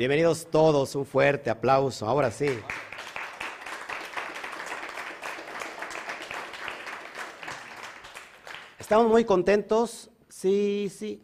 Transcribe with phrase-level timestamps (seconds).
[0.00, 2.06] Bienvenidos todos, un fuerte aplauso.
[2.06, 2.46] Ahora sí.
[8.78, 11.22] Estamos muy contentos, sí, sí.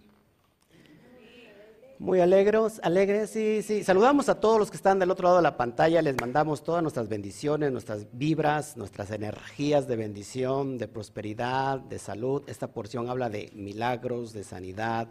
[1.98, 3.82] Muy alegres, alegres, sí, sí.
[3.82, 6.82] Saludamos a todos los que están del otro lado de la pantalla, les mandamos todas
[6.82, 12.42] nuestras bendiciones, nuestras vibras, nuestras energías de bendición, de prosperidad, de salud.
[12.46, 15.08] Esta porción habla de milagros, de sanidad,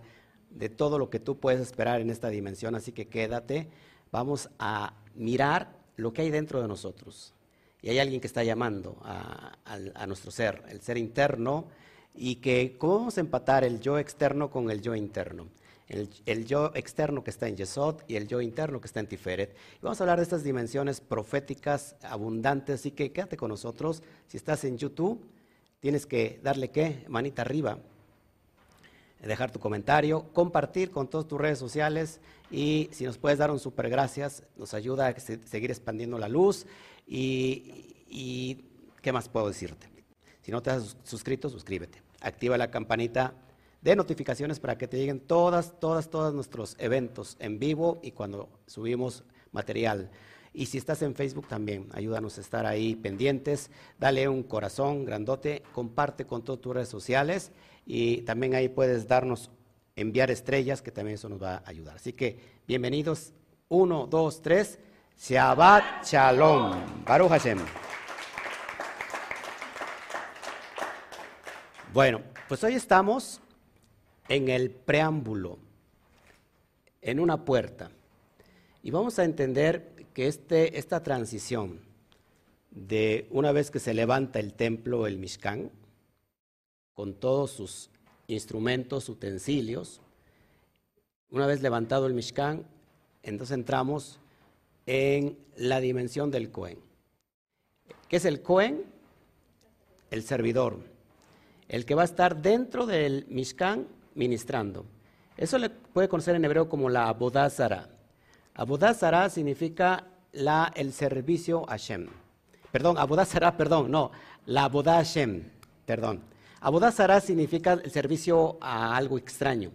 [0.50, 3.68] de todo lo que tú puedes esperar en esta dimensión, así que quédate.
[4.12, 7.34] Vamos a mirar lo que hay dentro de nosotros.
[7.82, 9.58] Y hay alguien que está llamando a,
[10.08, 11.66] nuestro ser, el ser interno,
[12.14, 15.48] y que cómo vamos a empatar el yo externo con el yo interno
[15.88, 19.52] el, yo externo que está en Yesod y el yo interno que está en Tiferet.
[19.52, 24.02] Y vamos a hablar de estas dimensiones proféticas abundantes, así que quédate con nosotros.
[24.28, 25.24] Si estás en YouTube,
[25.80, 27.78] tienes que darle qué, manita arriba,
[29.22, 32.20] dejar tu comentario, compartir con todas tus redes sociales
[32.52, 36.66] y si nos puedes dar un super gracias, nos ayuda a seguir expandiendo la luz
[37.08, 38.66] y, y
[39.02, 39.90] ¿qué más puedo decirte?
[40.42, 42.04] Si no te has suscrito, suscríbete.
[42.22, 43.34] Activa la campanita
[43.82, 48.50] de notificaciones para que te lleguen todas, todas, todos nuestros eventos en vivo y cuando
[48.68, 50.10] subimos material.
[50.54, 53.70] Y si estás en Facebook también, ayúdanos a estar ahí pendientes,
[54.00, 57.52] dale un corazón grandote, comparte con todas tus redes sociales
[57.86, 59.52] y también ahí puedes darnos,
[59.96, 61.96] enviar estrellas, que también eso nos va a ayudar.
[61.96, 63.34] Así que bienvenidos,
[63.70, 64.80] uno, dos, tres,
[65.18, 67.60] Shabbat Shalom, Baruch Hashem.
[71.94, 73.40] Bueno, pues hoy estamos
[74.28, 75.60] en el preámbulo,
[77.02, 77.90] en una puerta.
[78.84, 81.80] Y vamos a entender que este, esta transición
[82.72, 85.72] de una vez que se levanta el templo, el Mishkan,
[86.96, 87.90] con todos sus
[88.28, 90.02] instrumentos, utensilios,
[91.30, 92.66] una vez levantado el Mishkan,
[93.22, 94.20] entonces entramos
[94.86, 96.80] en la dimensión del Cohen.
[98.08, 98.86] ¿Qué es el Cohen?
[100.10, 100.80] El servidor,
[101.68, 104.86] el que va a estar dentro del Mishkan ministrando.
[105.36, 107.90] Eso le puede conocer en hebreo como la abodazara.
[108.54, 112.08] Abodazara significa la, el servicio a Hashem.
[112.72, 114.12] Perdón, abodazara, perdón, no,
[114.46, 115.44] la abodá Hashem,
[115.86, 116.35] perdón.
[116.66, 119.70] Abodazara significa el servicio a algo extraño.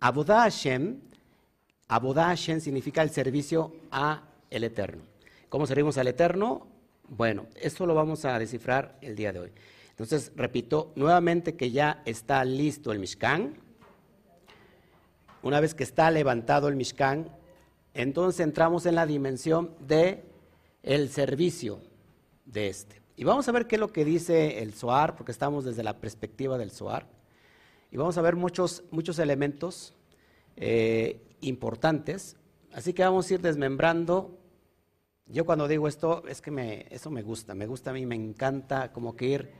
[0.00, 0.48] Abodá
[1.86, 5.04] abodá Hashem significa el servicio a el Eterno.
[5.48, 6.66] ¿Cómo servimos al Eterno?
[7.06, 9.52] Bueno, eso lo vamos a descifrar el día de hoy.
[9.90, 13.54] Entonces, repito nuevamente que ya está listo el Mishkan,
[15.44, 17.28] una vez que está levantado el Mishkan,
[17.94, 20.24] entonces entramos en la dimensión de
[20.82, 21.78] el servicio
[22.46, 23.01] de este.
[23.22, 26.00] Y vamos a ver qué es lo que dice el Zohar, porque estamos desde la
[26.00, 27.06] perspectiva del Zohar.
[27.92, 29.94] Y vamos a ver muchos, muchos elementos
[30.56, 32.36] eh, importantes.
[32.72, 34.36] Así que vamos a ir desmembrando.
[35.26, 38.16] Yo cuando digo esto, es que me, eso me gusta, me gusta a mí, me
[38.16, 39.52] encanta como que ir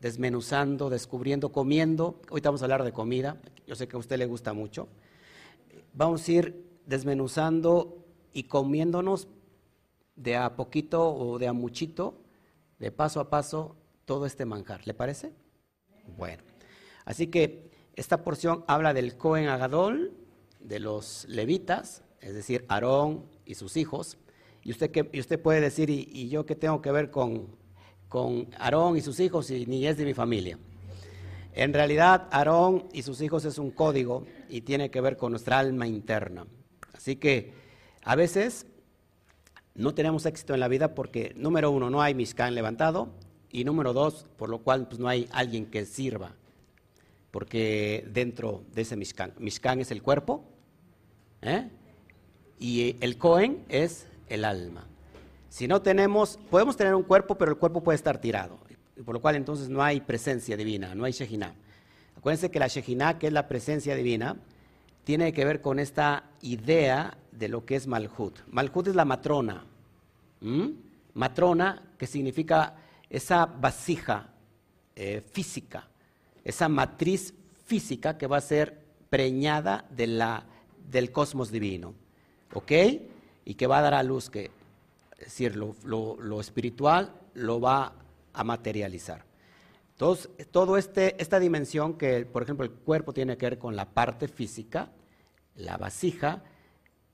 [0.00, 2.20] desmenuzando, descubriendo, comiendo.
[2.30, 4.88] Hoy vamos a hablar de comida, yo sé que a usted le gusta mucho
[5.92, 9.28] vamos a ir desmenuzando y comiéndonos
[10.16, 12.23] de a poquito o de a muchito,
[12.84, 14.86] de paso a paso, todo este manjar.
[14.86, 15.32] ¿Le parece?
[16.18, 16.42] Bueno,
[17.06, 20.12] así que esta porción habla del Cohen Agadol,
[20.60, 24.18] de los levitas, es decir, Aarón y sus hijos.
[24.62, 27.56] Y usted, que, y usted puede decir, ¿y, yo qué tengo que ver con,
[28.10, 30.58] con Aarón y sus hijos y ni es de mi familia?
[31.54, 35.58] En realidad, Aarón y sus hijos es un código y tiene que ver con nuestra
[35.58, 36.46] alma interna.
[36.92, 37.54] Así que
[38.02, 38.66] a veces
[39.74, 43.08] no tenemos éxito en la vida porque, número uno, no hay Mishkan levantado
[43.50, 46.32] y número dos, por lo cual pues, no hay alguien que sirva.
[47.30, 50.44] Porque dentro de ese Mishkan, Mishkan es el cuerpo
[51.42, 51.68] ¿eh?
[52.58, 54.86] y el Cohen es el alma.
[55.48, 58.58] Si no tenemos, podemos tener un cuerpo, pero el cuerpo puede estar tirado
[59.02, 61.54] por lo cual entonces no hay presencia divina, no hay Shekinah.
[62.16, 64.36] Acuérdense que la Shekinah, que es la presencia divina,
[65.02, 68.40] tiene que ver con esta idea de lo que es Malhut.
[68.50, 69.64] Malhut es la matrona.
[71.14, 72.76] Matrona, que significa
[73.08, 74.28] esa vasija
[74.94, 75.88] eh, física,
[76.44, 77.34] esa matriz
[77.64, 80.44] física que va a ser preñada de la,
[80.90, 81.94] del cosmos divino.
[82.52, 82.72] ¿Ok?
[83.44, 84.50] Y que va a dar a luz que,
[85.18, 87.92] es decir, lo, lo espiritual lo va
[88.32, 89.24] a materializar.
[89.92, 93.86] Entonces, toda este, esta dimensión que, por ejemplo, el cuerpo tiene que ver con la
[93.86, 94.90] parte física,
[95.54, 96.42] la vasija,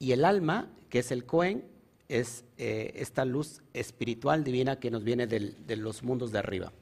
[0.00, 1.64] y el alma, que es el Cohen,
[2.08, 6.72] es eh, esta luz espiritual divina que nos viene de los mundos de arriba.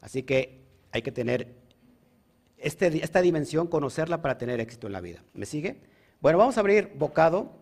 [0.00, 0.60] Así que
[0.92, 1.52] hay que tener
[2.56, 5.22] este, esta dimensión, conocerla para tener éxito en la vida.
[5.34, 5.76] ¿Me sigue?
[6.20, 7.52] Bueno, vamos a abrir bocado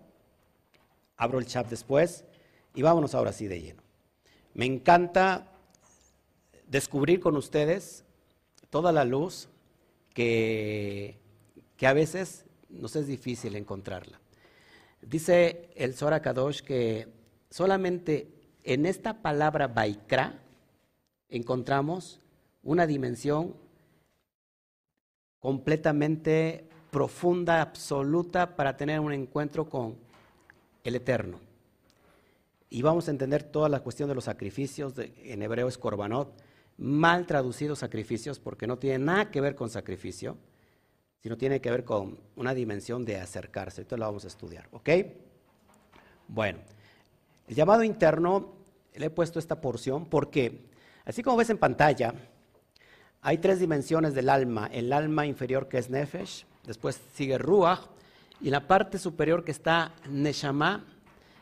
[1.17, 2.25] abro el chat después
[2.75, 3.83] y vámonos ahora sí de lleno.
[4.55, 5.51] Me encanta
[6.69, 8.05] descubrir con ustedes
[8.71, 9.49] toda la luz
[10.13, 11.19] que,
[11.77, 14.21] que a veces nos es difícil encontrarla.
[15.03, 17.09] Dice el Sora Kadosh que
[17.51, 18.29] solamente
[18.65, 20.41] en esta palabra Baikra
[21.29, 22.21] encontramos
[22.63, 23.55] una dimensión
[25.39, 29.97] completamente profunda, absoluta, para tener un encuentro con
[30.83, 31.39] el Eterno.
[32.69, 36.33] Y vamos a entender toda la cuestión de los sacrificios, en hebreo es korbanot,
[36.79, 40.37] mal traducidos sacrificios, porque no tiene nada que ver con sacrificio,
[41.23, 43.83] sino tiene que ver con una dimensión de acercarse.
[43.83, 44.91] Esto lo vamos a estudiar, ¿ok?
[46.29, 46.59] Bueno,
[47.49, 48.55] el llamado interno,
[48.95, 50.67] le he puesto esta porción porque,
[51.05, 52.15] así como ves en pantalla,
[53.23, 54.69] hay tres dimensiones del alma.
[54.73, 57.81] El alma inferior que es Nefesh, después sigue Ruach,
[58.41, 60.85] y la parte superior que está Neshama,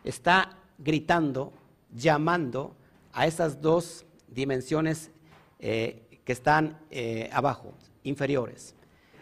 [0.04, 1.52] está gritando,
[1.92, 2.74] llamando
[3.12, 5.10] a esas dos dimensiones
[5.58, 8.74] eh, que están eh, abajo, inferiores.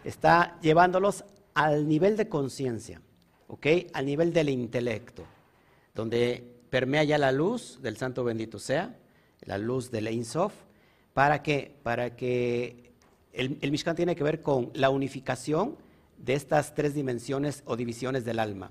[0.05, 3.01] Está llevándolos al nivel de conciencia,
[3.49, 3.67] ¿ok?
[3.93, 5.25] Al nivel del intelecto,
[5.95, 8.97] donde permea ya la luz del Santo Bendito sea,
[9.43, 10.55] la luz del Ein Sof,
[11.15, 12.93] para que, para que
[13.33, 15.77] el, el Mishkan tiene que ver con la unificación
[16.19, 18.71] de estas tres dimensiones o divisiones del alma.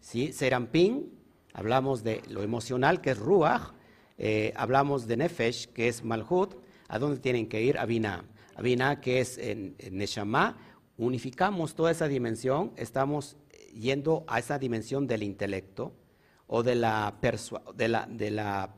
[0.00, 0.32] ¿Sí?
[0.32, 1.12] Serampín,
[1.52, 3.72] hablamos de lo emocional, que es Ruach,
[4.18, 6.54] eh, hablamos de Nefesh, que es Malhut,
[6.88, 7.78] ¿a dónde tienen que ir?
[7.78, 8.24] A Binah.
[8.56, 10.56] A Binah, que es en, Neshama,
[10.96, 13.36] unificamos toda esa dimensión, estamos
[13.74, 15.92] yendo a esa dimensión del intelecto
[16.46, 17.14] o de la,
[17.74, 18.74] de la, de la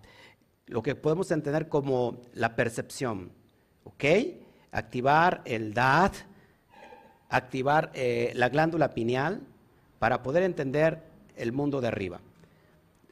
[0.66, 3.30] lo que podemos entender como la percepción,
[3.84, 4.04] ¿ok?
[4.72, 6.12] Activar el DAD,
[7.28, 9.42] activar eh, la glándula pineal
[10.00, 11.04] para poder entender
[11.36, 12.20] el mundo de arriba.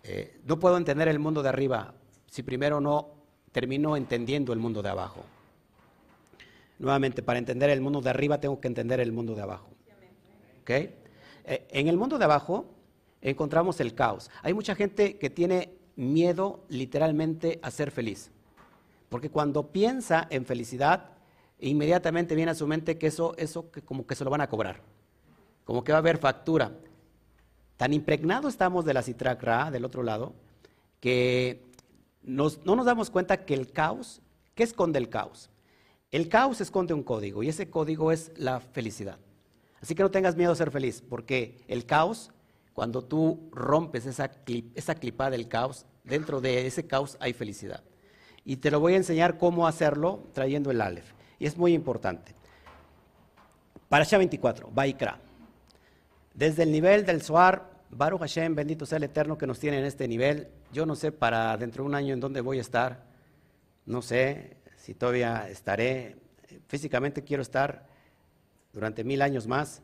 [0.03, 1.95] Eh, no puedo entender el mundo de arriba
[2.27, 3.09] si primero no
[3.53, 5.25] termino entendiendo el mundo de abajo.
[6.79, 9.71] Nuevamente, para entender el mundo de arriba tengo que entender el mundo de abajo.
[10.63, 10.95] ¿Okay?
[11.45, 12.67] Eh, en el mundo de abajo
[13.23, 14.31] encontramos el caos.
[14.43, 18.31] Hay mucha gente que tiene miedo literalmente a ser feliz.
[19.09, 21.11] Porque cuando piensa en felicidad,
[21.59, 24.83] inmediatamente viene a su mente que eso, eso como que se lo van a cobrar.
[25.65, 26.73] Como que va a haber factura.
[27.77, 30.35] Tan impregnados estamos de la citracra del otro lado,
[31.01, 31.65] que
[32.23, 34.21] no nos damos cuenta que el caos,
[34.55, 35.51] ¿qué esconde el caos?
[36.11, 39.19] El caos esconde un código y ese código es la felicidad.
[39.81, 42.31] Así que no tengas miedo a ser feliz, porque el caos
[42.77, 47.83] cuando tú rompes esa, clipa del caos, dentro de ese caos hay felicidad.
[48.45, 51.11] Y te lo voy a enseñar cómo hacerlo trayendo el Aleph.
[51.39, 52.35] Y es muy importante.
[53.89, 55.19] Parasha 24, Baikra.
[56.35, 59.87] Desde el nivel del Suar, Baruch Hashem, bendito sea el Eterno que nos tiene en
[59.87, 60.49] este nivel.
[60.71, 63.05] Yo no sé para dentro de un año en dónde voy a estar.
[63.87, 66.17] No sé si todavía estaré.
[66.69, 67.87] Físicamente quiero estar
[68.73, 69.83] durante mil años más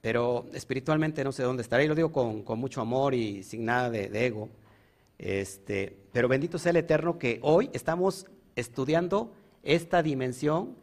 [0.00, 3.90] pero espiritualmente no sé dónde estaré, y lo digo con, mucho amor y sin nada
[3.90, 4.48] de, ego.
[5.18, 10.76] Este, pero bendito sea el Eterno que hoy estamos estudiando esta dimensión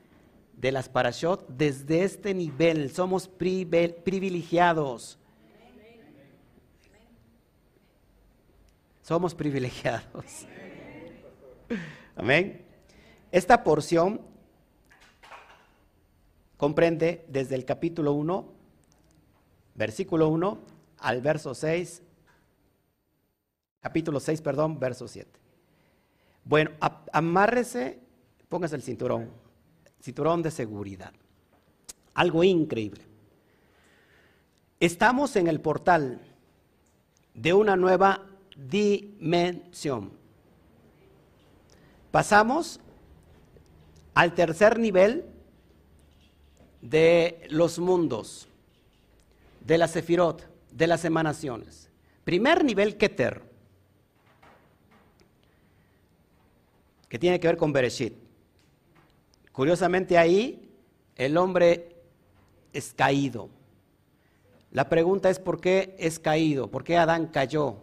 [0.55, 2.91] de las parashot desde este nivel.
[2.91, 5.17] Somos privilegiados.
[9.01, 10.45] Somos privilegiados.
[12.15, 12.66] Amén.
[13.31, 14.21] Esta porción
[16.57, 18.57] comprende desde el capítulo 1
[19.77, 20.57] versículo 1
[20.99, 22.01] al verso 6,
[23.79, 25.29] capítulo 6, perdón, verso 7.
[26.43, 26.71] Bueno,
[27.13, 27.99] amárrese,
[28.49, 29.29] póngase el cinturón,
[30.01, 31.13] cinturón de seguridad.
[32.15, 33.05] Algo increíble.
[34.79, 36.21] Estamos en el portal
[37.35, 38.23] de una nueva
[38.55, 40.11] dimensión.
[42.09, 42.79] Pasamos
[44.17, 45.25] al tercer nivel
[46.81, 48.47] de los mundos
[49.63, 51.91] de la Sefirot, de las emanaciones.
[52.23, 53.43] Primer nivel Keter,
[57.07, 58.15] que tiene que ver con Bereshit.
[59.51, 60.67] Curiosamente ahí
[61.15, 61.97] el hombre
[62.73, 63.49] es caído.
[64.71, 67.75] La pregunta es por qué es caído, por qué Adán cayó.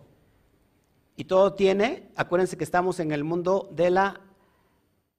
[1.14, 4.20] Y todo tiene, acuérdense que estamos en el mundo de la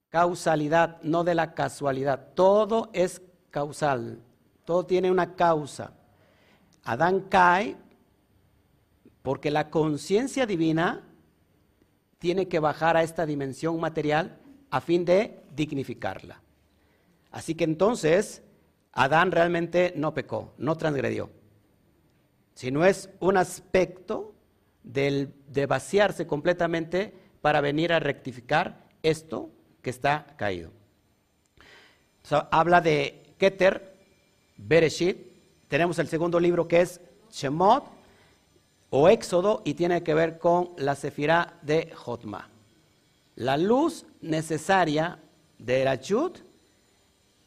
[0.10, 2.34] causalidad, no de la casualidad.
[2.34, 3.22] Todo es
[3.52, 4.22] causal,
[4.64, 5.94] todo tiene una causa.
[6.84, 7.76] Adán cae
[9.22, 11.04] porque la conciencia divina
[12.20, 16.42] tiene que bajar a esta dimensión material a fin de dignificarla.
[17.32, 18.44] Así que entonces
[18.94, 21.30] Adán realmente no pecó, no transgredió,
[22.54, 24.36] sino es un aspecto
[24.84, 29.52] de vaciarse completamente para venir a rectificar esto
[29.86, 30.72] que está caído.
[32.50, 33.96] habla de Keter,
[34.58, 35.15] Bereshit,
[35.68, 37.00] tenemos el segundo libro que es
[37.32, 37.86] Shemot
[38.89, 42.50] o Éxodo y tiene que ver con la Sefirá de Jotma.
[43.36, 45.20] La luz necesaria
[45.60, 46.00] de la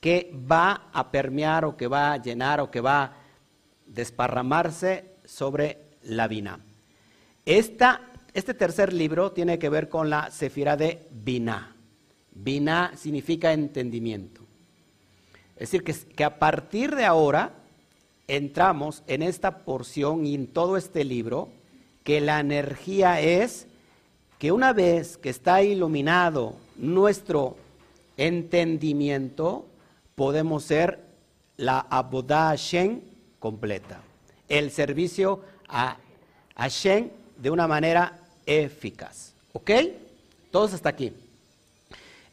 [0.00, 3.12] que va a permear o que va a llenar o que va a
[3.84, 6.60] desparramarse sobre la vina.
[7.44, 11.74] este tercer libro tiene que ver con la Sefirá de Vina.
[12.42, 14.42] Vina significa entendimiento.
[15.56, 17.52] Es decir, que, que a partir de ahora
[18.28, 21.48] entramos en esta porción y en todo este libro,
[22.04, 23.66] que la energía es
[24.38, 27.56] que una vez que está iluminado nuestro
[28.16, 29.66] entendimiento,
[30.14, 31.00] podemos ser
[31.56, 33.00] la Abodá Hashem
[33.38, 34.00] completa.
[34.48, 35.96] El servicio a
[36.56, 39.34] Hashem de una manera eficaz.
[39.52, 39.70] ¿Ok?
[40.50, 41.12] Todos hasta aquí.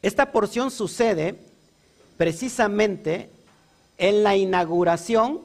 [0.05, 1.33] Esta porción sucede
[2.15, 3.31] precisamente
[3.97, 5.41] en la inauguración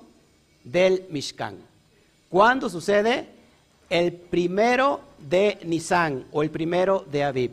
[0.65, 1.57] del Mishkan.
[2.29, 3.27] ¿Cuándo sucede?
[3.89, 7.53] El primero de Nisan o el primero de Aviv.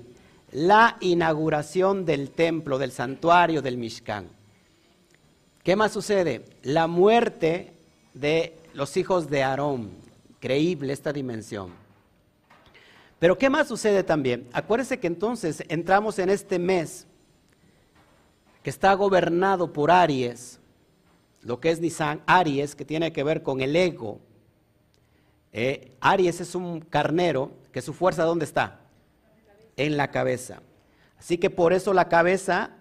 [0.51, 4.27] La inauguración del templo, del santuario del Mishkan.
[5.63, 6.43] ¿Qué más sucede?
[6.63, 7.71] La muerte
[8.15, 9.91] de los hijos de Aarón.
[10.41, 11.86] Creíble esta dimensión.
[13.19, 14.47] Pero ¿qué más sucede también?
[14.53, 17.07] Acuérdense que entonces entramos en este mes
[18.61, 20.59] que está gobernado por Aries,
[21.41, 24.19] lo que es Nisan, Aries, que tiene que ver con el ego.
[25.51, 28.81] Eh, Aries es un carnero que su fuerza ¿dónde está?
[29.77, 30.61] En la cabeza.
[31.17, 32.71] Así que por eso la cabeza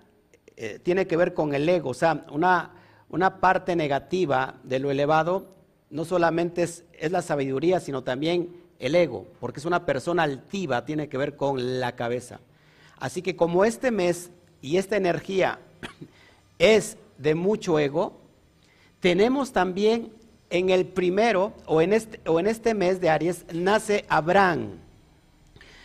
[0.57, 2.73] eh, tiene que ver con el ego, o sea, una,
[3.09, 5.55] una parte negativa de lo elevado
[5.89, 10.85] no solamente es, es, la sabiduría, sino también el ego, porque es una persona altiva,
[10.85, 12.41] tiene que ver con la cabeza.
[12.99, 14.31] Así que como este mes
[14.63, 15.59] y esta energía
[16.59, 18.21] es de mucho ego,
[19.01, 20.13] tenemos también
[20.51, 24.79] en el primero o en este, o en este mes de Aries nace Abraham,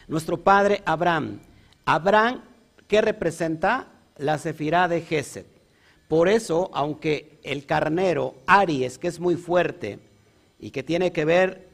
[0.07, 1.39] nuestro padre Abraham.
[1.85, 2.43] Abraham,
[2.87, 3.87] ¿qué representa?
[4.17, 5.47] La sefirá de Geset.
[6.07, 9.99] Por eso, aunque el carnero Aries, que es muy fuerte
[10.59, 11.70] y que tiene que ver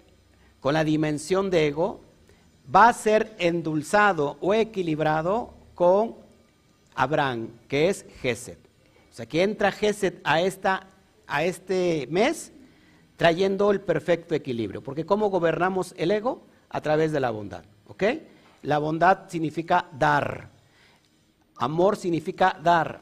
[0.59, 2.01] con la dimensión de ego,
[2.73, 6.15] va a ser endulzado o equilibrado con
[6.95, 8.59] Abraham, que es Geset.
[9.11, 10.87] O sea, que entra Geset a esta
[11.27, 12.51] a este mes
[13.17, 14.81] trayendo el perfecto equilibrio.
[14.81, 16.45] Porque ¿cómo gobernamos el ego?
[16.69, 17.63] A través de la bondad.
[17.87, 18.03] ¿Ok?
[18.63, 20.49] La bondad significa dar.
[21.57, 23.01] Amor significa dar.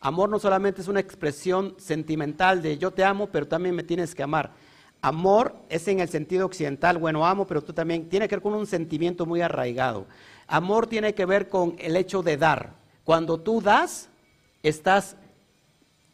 [0.00, 4.14] Amor no solamente es una expresión sentimental de yo te amo, pero también me tienes
[4.14, 4.52] que amar.
[5.00, 8.54] Amor es en el sentido occidental, bueno, amo, pero tú también, tiene que ver con
[8.54, 10.06] un sentimiento muy arraigado.
[10.46, 12.72] Amor tiene que ver con el hecho de dar.
[13.04, 14.08] Cuando tú das,
[14.62, 15.16] estás,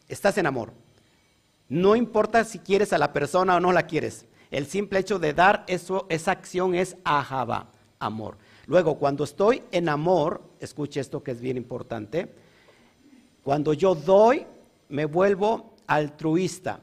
[0.07, 0.71] estás en amor.
[1.67, 4.25] No importa si quieres a la persona o no la quieres.
[4.51, 8.37] El simple hecho de dar eso, esa acción es ajaba, amor.
[8.67, 12.31] Luego, cuando estoy en amor, escuche esto que es bien importante.
[13.43, 14.45] Cuando yo doy,
[14.89, 16.79] me vuelvo altruista.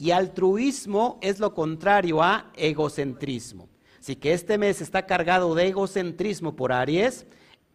[0.00, 3.68] Y altruismo es lo contrario a egocentrismo.
[4.00, 7.26] Así que este mes está cargado de egocentrismo por Aries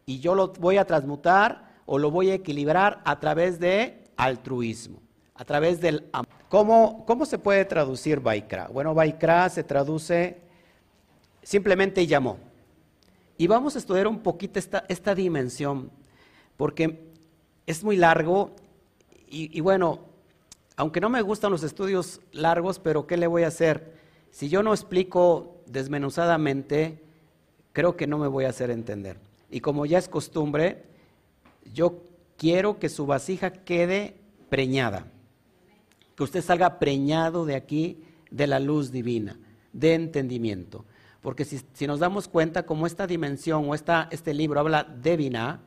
[0.07, 5.03] y yo lo voy a transmutar o lo voy a equilibrar a través de altruismo,
[5.35, 6.31] a través del amor.
[6.49, 8.69] ¿Cómo, se puede traducir Baikra?
[8.69, 10.41] Bueno, Baikra se traduce
[11.43, 12.39] simplemente llamó.
[13.37, 15.91] Y vamos a estudiar un poquito esta, esta dimensión,
[16.57, 17.07] porque
[17.67, 18.55] es muy largo
[19.29, 20.14] y, y, bueno,
[20.75, 23.93] aunque no me gustan los estudios largos, pero ¿qué le voy a hacer?
[24.31, 27.01] Si yo no explico desmenuzadamente,
[27.73, 29.17] creo que no me voy a hacer entender.
[29.49, 30.83] Y como ya es costumbre,
[31.73, 32.01] yo
[32.37, 34.15] quiero que su vasija quede
[34.49, 35.07] preñada
[36.15, 39.37] que usted salga preñado de aquí de la luz divina,
[39.73, 40.85] de entendimiento.
[41.21, 45.61] Porque si, nos damos cuenta, como esta dimensión o esta, este libro habla de Vina,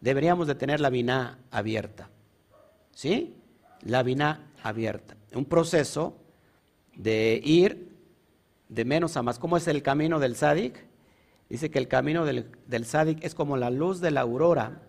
[0.00, 2.08] deberíamos de tener la Vina abierta.
[2.92, 3.36] ¿Sí?
[3.82, 5.16] La Vina abierta.
[5.34, 6.16] Un proceso
[6.96, 7.90] de ir
[8.68, 9.38] de menos a más.
[9.38, 10.86] ¿Cómo es el camino del Sadik?
[11.48, 14.82] Dice que el camino del, del Sadik es como la luz de la aurora,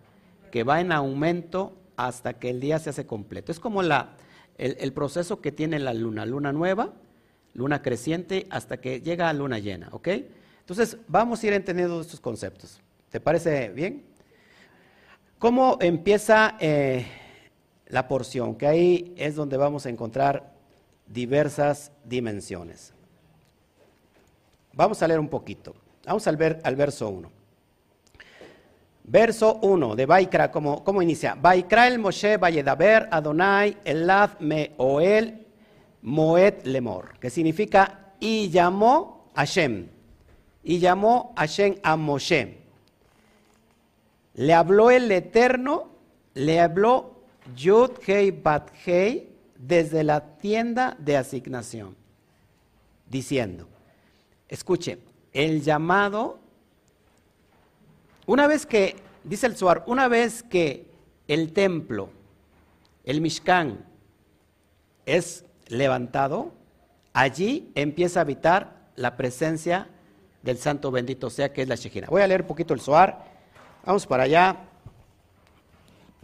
[0.52, 3.52] que va en aumento hasta que el día se hace completo.
[3.52, 4.16] Es como la,
[4.58, 6.94] el, proceso que tiene la luna, luna nueva,
[7.54, 10.08] luna creciente, hasta que llega a luna llena, ¿ok?
[10.60, 12.80] Entonces, vamos a ir entendiendo estos conceptos.
[13.10, 14.04] ¿Te parece bien?
[15.40, 17.06] ¿Cómo empieza eh,
[17.92, 18.56] la porción?
[18.56, 20.52] Que ahí es donde vamos a encontrar
[21.06, 22.94] diversas dimensiones.
[24.74, 25.76] Vamos a leer un poquito.
[26.06, 27.30] Vamos al, ver, al verso 1.
[29.04, 31.36] Verso 1 de Baikra, ¿cómo, cómo inicia?
[31.36, 35.46] Baikra el Moshe Vayedaber Adonai Elad Meoel
[36.02, 39.88] Moed Lemor, que significa y llamó Hashem.
[40.64, 42.60] Y llamó Hashem a Moshe.
[44.36, 45.90] Le habló el Eterno,
[46.34, 47.11] le habló
[47.56, 51.96] Yud Hei Bat Hei desde la tienda de asignación,
[53.08, 53.68] diciendo,
[54.48, 55.00] escuche,
[55.34, 56.40] el llamado,
[58.26, 60.88] una vez que, dice el Suar, una vez que
[61.28, 62.10] el templo,
[63.04, 63.86] el Mishkan,
[65.06, 66.54] es levantado,
[67.14, 69.88] allí empieza a habitar la presencia
[70.44, 72.08] del Santo bendito sea que es la Shejina.
[72.08, 73.26] Voy a leer un poquito el Suar,
[73.86, 74.71] vamos para allá.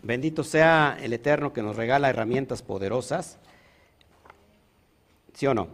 [0.04, 3.39] Bendito sea el Eterno que nos regala herramientas poderosas.
[5.34, 5.68] ¿Sí o no?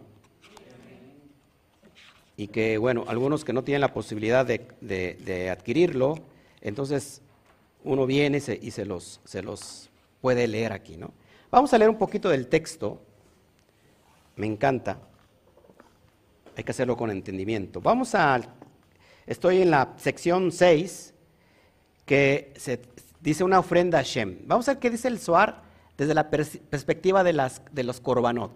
[2.36, 6.15] Y que, bueno, algunos que no tienen la posibilidad de, adquirirlo,
[6.62, 7.22] entonces
[7.84, 9.89] uno viene y se, los, se los
[10.22, 11.12] puede leer aquí, ¿no?
[11.51, 13.00] Vamos a leer un poquito del texto.
[14.36, 14.98] Me encanta.
[16.58, 17.82] Hay que hacerlo con entendimiento.
[17.82, 18.42] Vamos a.
[19.27, 21.13] Estoy en la sección 6,
[22.06, 22.82] que se,
[23.24, 24.39] dice una ofrenda a Shem.
[24.46, 25.63] Vamos a ver qué dice el Zohar
[25.98, 28.51] desde la perspectiva de, las, de los korbanot.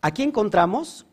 [0.00, 1.06] Aquí encontramos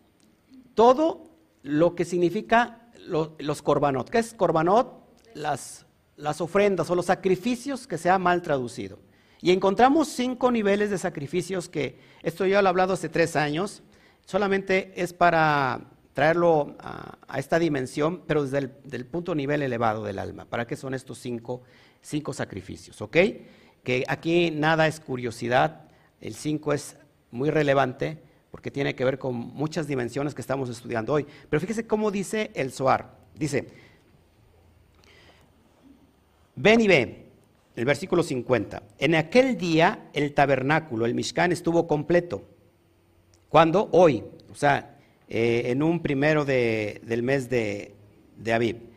[0.76, 1.32] todo
[1.64, 4.10] lo que significa los korbanot.
[4.10, 5.02] ¿Qué es korbanot?
[5.34, 5.88] Las,
[6.18, 9.00] las ofrendas o los sacrificios que se ha mal traducido.
[9.42, 13.82] Y encontramos cinco niveles de sacrificios que, esto ya lo he hablado hace tres años,
[14.26, 15.82] solamente es para
[16.14, 20.46] traerlo a, esta dimensión, pero desde el punto nivel elevado del alma.
[20.46, 21.64] ¿Para qué son estos cinco
[22.02, 23.18] cinco sacrificios, ¿ok?
[23.84, 25.88] Que aquí nada es curiosidad,
[26.20, 26.98] el cinco es
[27.32, 28.20] muy relevante
[28.52, 31.26] porque tiene que ver con muchas dimensiones que estamos estudiando hoy.
[31.50, 33.16] Pero fíjese cómo dice el Zohar.
[33.34, 33.68] Dice,
[36.56, 37.26] ven y ve,
[37.76, 38.84] el versículo 50.
[39.00, 42.44] En aquel día el tabernáculo, el Mishkan, estuvo completo.
[43.48, 43.90] ¿Cuándo?
[43.94, 44.98] Hoy, o sea,
[45.30, 47.96] eh, en un primero del mes de,
[48.38, 48.91] de Aviv.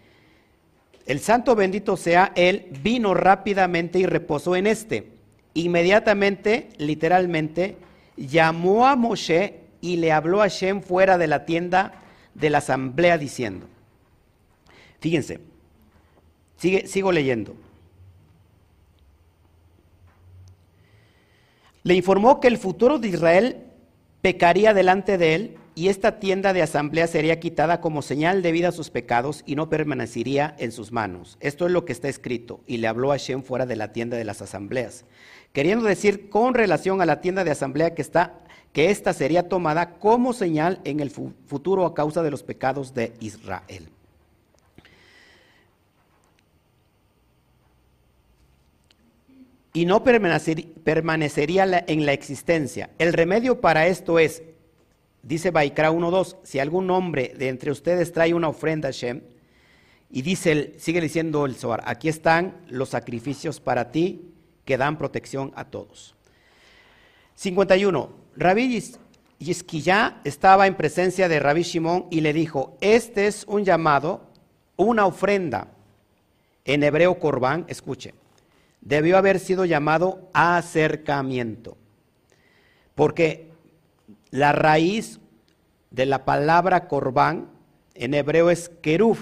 [1.06, 5.10] El santo bendito sea él, vino rápidamente y reposó en este.
[5.52, 7.76] Inmediatamente, literalmente,
[8.16, 12.02] llamó a Moshe y le habló a Shem fuera de la tienda
[12.34, 13.66] de la asamblea diciendo,
[15.00, 15.40] fíjense,
[16.56, 17.54] sigo leyendo.
[21.82, 23.58] Le informó que el futuro de Israel
[24.24, 28.68] pecaría delante de él y esta tienda de asamblea sería quitada como señal de vida
[28.68, 31.36] a sus pecados y no permanecería en sus manos.
[31.40, 32.60] Esto es lo que está escrito.
[32.66, 35.04] Y le habló a Shem fuera de la tienda de las asambleas.
[35.52, 38.40] Queriendo decir con relación a la tienda de asamblea que está
[38.72, 43.12] que ésta sería tomada como señal en el futuro a causa de los pecados de
[43.20, 43.90] Israel.
[49.74, 52.90] Y no permanecería en la existencia.
[52.98, 54.42] El remedio para esto es
[55.24, 59.22] Dice Baikra 1.2, si algún hombre de entre ustedes trae una ofrenda a Shem,
[60.10, 64.30] y dice, sigue diciendo el Zohar, aquí están los sacrificios para ti
[64.64, 66.14] que dan protección a todos.
[67.34, 68.10] 51.
[68.36, 68.82] Rabbi
[69.38, 74.28] Yisquiyá estaba en presencia de Rabbi Shimon y le dijo, este es un llamado,
[74.76, 75.68] una ofrenda.
[76.64, 78.14] En hebreo corbán, escuche,
[78.84, 81.76] debió haber sido llamado acercamiento.
[82.94, 83.50] Porque
[84.30, 85.18] la raíz
[85.90, 87.50] de la palabra corbán
[87.94, 89.16] en hebreo es kerub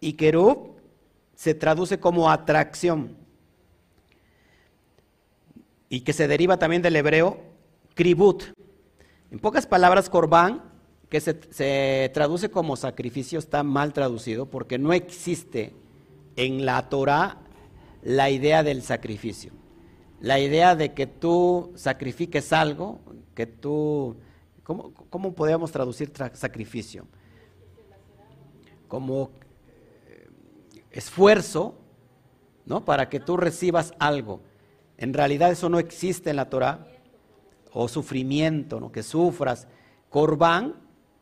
[0.00, 0.76] y kerub
[1.34, 3.16] se traduce como atracción
[5.88, 7.38] y que se deriva también del hebreo
[7.94, 8.44] kribut.
[9.30, 10.62] En pocas palabras, corbán,
[11.08, 15.74] que se, se, traduce como sacrificio, está mal traducido porque no existe
[16.36, 17.38] en la Torah
[18.02, 19.52] la idea del sacrificio.
[20.20, 23.00] La idea de que tú sacrifiques algo,
[23.34, 24.16] que tú
[25.10, 27.08] ¿Cómo, podríamos traducir sacrificio?
[28.86, 29.30] Como
[30.06, 30.28] eh,
[30.92, 31.74] esfuerzo,
[32.66, 32.84] ¿no?
[32.84, 34.42] Para que tú recibas algo.
[34.96, 36.86] En realidad eso no existe en la Torah.
[37.72, 38.92] O sufrimiento, ¿no?
[38.92, 39.66] Que sufras.
[40.08, 40.76] Corbán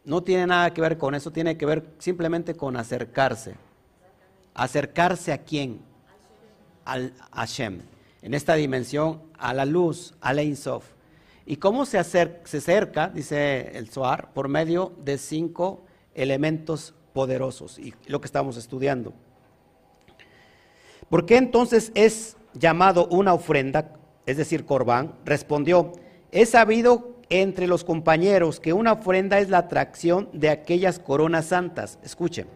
[0.05, 3.55] no tiene nada que ver con eso, tiene que ver simplemente con acercarse.
[4.53, 5.81] ¿Acercarse a quién?
[6.89, 7.83] Al Hashem.
[8.23, 10.87] En esta dimensión, a la luz, a la Insof.
[11.45, 17.79] ¿Y cómo se, acerca, dice el Zohar, por medio de cinco elementos poderosos?
[17.79, 19.13] Y lo que estamos estudiando.
[21.11, 23.93] ¿Por qué entonces es llamado una ofrenda,
[24.25, 25.15] es decir, corbán?
[25.27, 25.93] Respondió,
[26.33, 31.99] he sabido entre los compañeros que una ofrenda es la atracción de aquellas coronas santas.
[32.03, 32.47] Escuchen.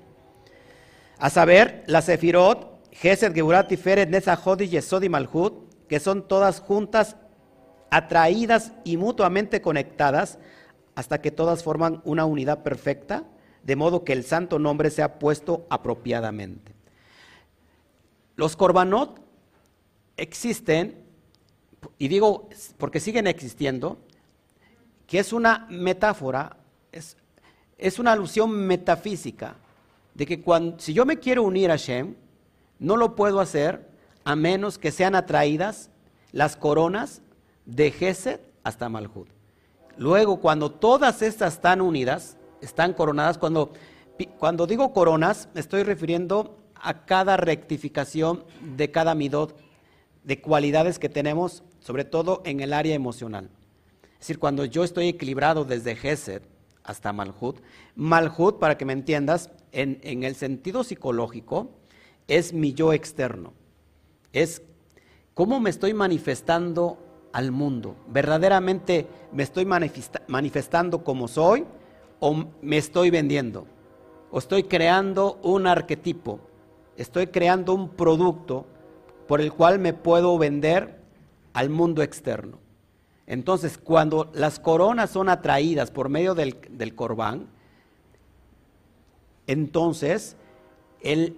[1.18, 5.02] A saber, la Sefirot, Gesed, Geburat, Tiferet, Nezahod y Yesod
[5.88, 7.16] que son todas juntas,
[7.90, 10.38] atraídas y mutuamente conectadas,
[10.94, 13.24] hasta que todas forman una unidad perfecta,
[13.62, 16.74] de modo que el santo nombre sea puesto apropiadamente.
[18.36, 19.20] Los korbanot
[20.16, 21.02] existen,
[21.98, 23.98] y digo porque siguen existiendo,
[25.06, 26.56] que es una metáfora,
[26.90, 27.16] es,
[27.78, 29.56] es una alusión metafísica,
[30.14, 32.16] de que cuando, si yo me quiero unir a Shem,
[32.82, 33.88] no lo puedo hacer
[34.24, 35.88] a menos que sean atraídas
[36.32, 37.22] las coronas
[37.64, 39.28] de Gesed hasta Malhud.
[39.96, 43.72] Luego, cuando todas estas están unidas, están coronadas, cuando,
[44.38, 48.44] cuando digo coronas, me estoy refiriendo a cada rectificación
[48.76, 49.56] de cada midot,
[50.24, 53.48] de cualidades que tenemos, sobre todo en el área emocional.
[54.14, 56.42] Es decir, cuando yo estoy equilibrado desde Gesed
[56.82, 57.60] hasta Malhut,
[57.94, 61.70] Malhut, para que me entiendas, en, en el sentido psicológico,
[62.28, 63.52] es mi yo externo.
[64.32, 64.62] Es
[65.34, 66.98] cómo me estoy manifestando
[67.32, 67.96] al mundo.
[68.08, 71.64] ¿Verdaderamente me estoy manifestando como soy
[72.20, 73.66] o me estoy vendiendo?
[74.30, 76.40] ¿O estoy creando un arquetipo?
[76.96, 78.66] Estoy creando un producto
[79.26, 81.00] por el cual me puedo vender
[81.52, 82.58] al mundo externo.
[83.26, 87.46] Entonces, cuando las coronas son atraídas por medio del, del corbán,
[89.46, 90.36] entonces
[91.00, 91.36] el,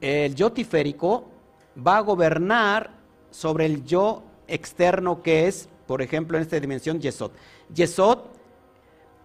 [0.00, 1.28] el yo tiférico
[1.76, 2.90] va a gobernar
[3.30, 7.32] sobre el yo externo que es, por ejemplo, en esta dimensión, Yesod.
[7.74, 8.18] Yesod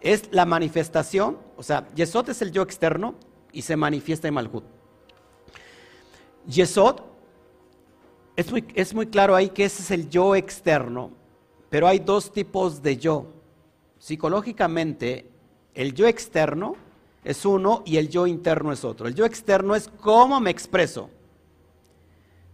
[0.01, 3.15] es la manifestación, o sea, Yesod es el yo externo
[3.51, 4.63] y se manifiesta en Malhut.
[6.47, 7.01] Yesod,
[8.35, 11.11] es muy, es muy claro ahí que ese es el yo externo,
[11.69, 13.27] pero hay dos tipos de yo.
[13.99, 15.29] Psicológicamente,
[15.73, 16.75] el yo externo
[17.29, 19.07] es uno y el yo interno es otro.
[19.07, 21.09] El yo externo es cómo me expreso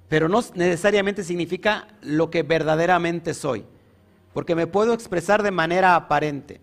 [0.08, 3.66] pero no necesariamente significa lo que verdaderamente soy,
[4.34, 6.62] porque me puedo expresar de manera aparente.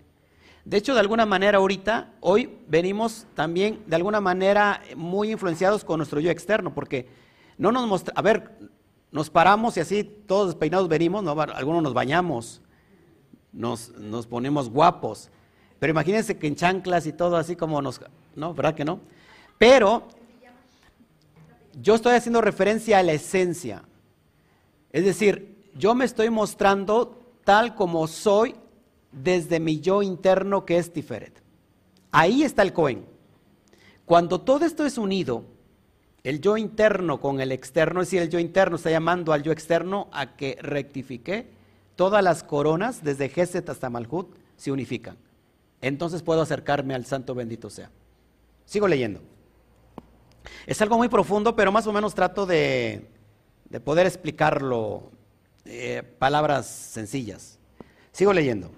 [0.65, 5.97] De hecho, de alguna manera ahorita, hoy venimos también de alguna manera muy influenciados con
[5.97, 7.09] nuestro yo externo, porque
[7.57, 8.57] no nos muestra, a ver,
[9.11, 11.39] nos paramos y así todos despeinados venimos, ¿no?
[11.39, 12.61] algunos nos bañamos,
[13.51, 15.29] nos, nos ponemos guapos,
[15.83, 17.99] pero imagínense que en chanclas y todo así como nos,
[18.37, 18.53] ¿no?
[18.53, 19.01] ¿Verdad que no?
[19.57, 20.07] Pero
[21.73, 23.83] yo estoy haciendo referencia a la esencia.
[24.93, 28.55] Es decir, yo me estoy mostrando tal como soy
[29.11, 31.43] desde mi yo interno que es Tiferet.
[32.13, 33.03] Ahí está el Cohen.
[34.05, 35.43] Cuando todo esto es unido,
[36.23, 39.51] el yo interno con el externo, es decir, el yo interno está llamando al yo
[39.51, 41.49] externo a que rectifique,
[41.97, 45.17] todas las coronas, desde Geset hasta Malhut, se unifican.
[45.83, 47.91] Entonces puedo acercarme al santo bendito sea.
[48.65, 49.21] Sigo leyendo.
[50.65, 53.09] Es algo muy profundo, pero más o menos trato de,
[53.83, 55.11] poder explicarlo,
[55.65, 57.59] eh, palabras sencillas.
[58.13, 58.71] Sigo leyendo.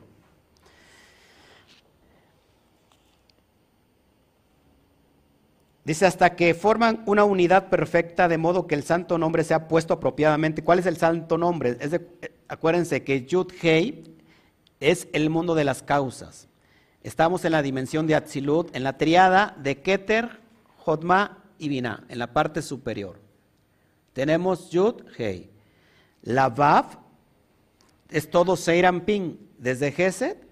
[5.83, 9.93] Dice, hasta que forman una unidad perfecta de modo que el santo nombre sea puesto
[9.93, 10.63] apropiadamente.
[10.63, 11.77] ¿Cuál es el santo nombre?
[11.79, 14.15] Eh, acuérdense que Yud Hei
[14.79, 16.47] es el mundo de las causas.
[17.05, 20.39] Estamos en la dimensión de Atzilut, en la triada de Keter,
[20.79, 23.19] Jotma y Binah, en la parte superior.
[24.13, 25.51] Tenemos Yud, Hei.
[26.23, 26.97] La Vav
[28.09, 28.55] es todo
[29.05, 30.47] Pin, desde Geset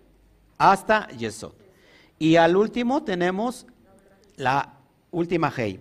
[0.60, 1.54] hasta Yesod.
[2.20, 3.66] Y al último tenemos
[4.36, 4.76] la
[5.10, 5.80] última Hei.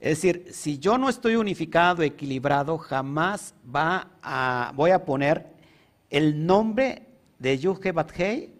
[0.00, 5.46] Es decir, si yo no estoy unificado, equilibrado, jamás va a, voy a poner
[6.10, 7.06] el nombre
[7.38, 7.78] de Yud
[8.14, 8.57] Hei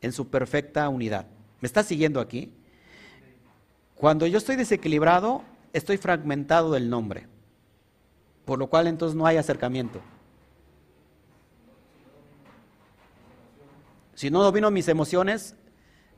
[0.00, 1.26] en su perfecta unidad.
[1.60, 2.52] ¿Me está siguiendo aquí?
[3.94, 7.26] Cuando yo estoy desequilibrado, estoy fragmentado del nombre,
[8.44, 10.00] por lo cual entonces no hay acercamiento.
[14.14, 15.56] Si no domino mis emociones,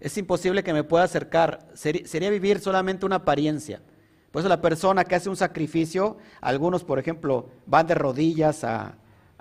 [0.01, 1.69] es imposible que me pueda acercar.
[1.75, 3.83] Sería vivir solamente una apariencia.
[4.31, 8.97] Por eso la persona que hace un sacrificio, algunos, por ejemplo, van de rodillas a,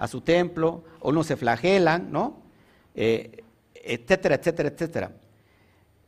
[0.08, 2.41] su templo, o unos se flagelan, ¿no?
[2.95, 3.43] Eh,
[3.83, 5.11] etcétera, etcétera, etcétera.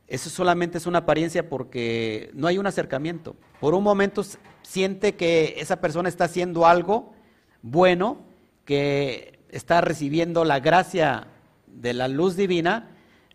[0.06, 3.34] Eso solamente es una apariencia porque no hay un acercamiento.
[3.60, 4.22] Por un momento
[4.62, 7.14] siente que esa persona está haciendo algo
[7.62, 8.18] bueno,
[8.64, 11.28] que está recibiendo la gracia
[11.66, 12.90] de la luz divina,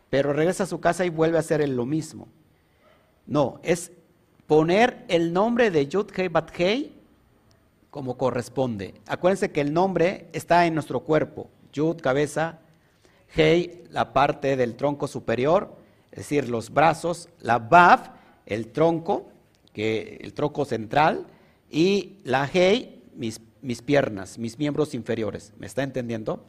[0.09, 2.27] pero regresa a su casa y vuelve a hacer lo mismo.
[3.25, 3.91] No, es
[4.45, 6.93] poner el nombre de Yud Hei
[7.89, 8.93] como corresponde.
[9.07, 11.49] Acuérdense que el nombre está en nuestro cuerpo.
[11.73, 12.59] Yud, cabeza,
[13.35, 15.75] Hei, la parte del tronco superior,
[16.11, 18.13] es decir, los brazos, la Vav,
[18.45, 19.29] el tronco,
[19.73, 21.27] que, el tronco central,
[21.69, 25.53] y la Hei, mis, mis piernas, mis miembros inferiores.
[25.57, 26.45] ¿Me está entendiendo?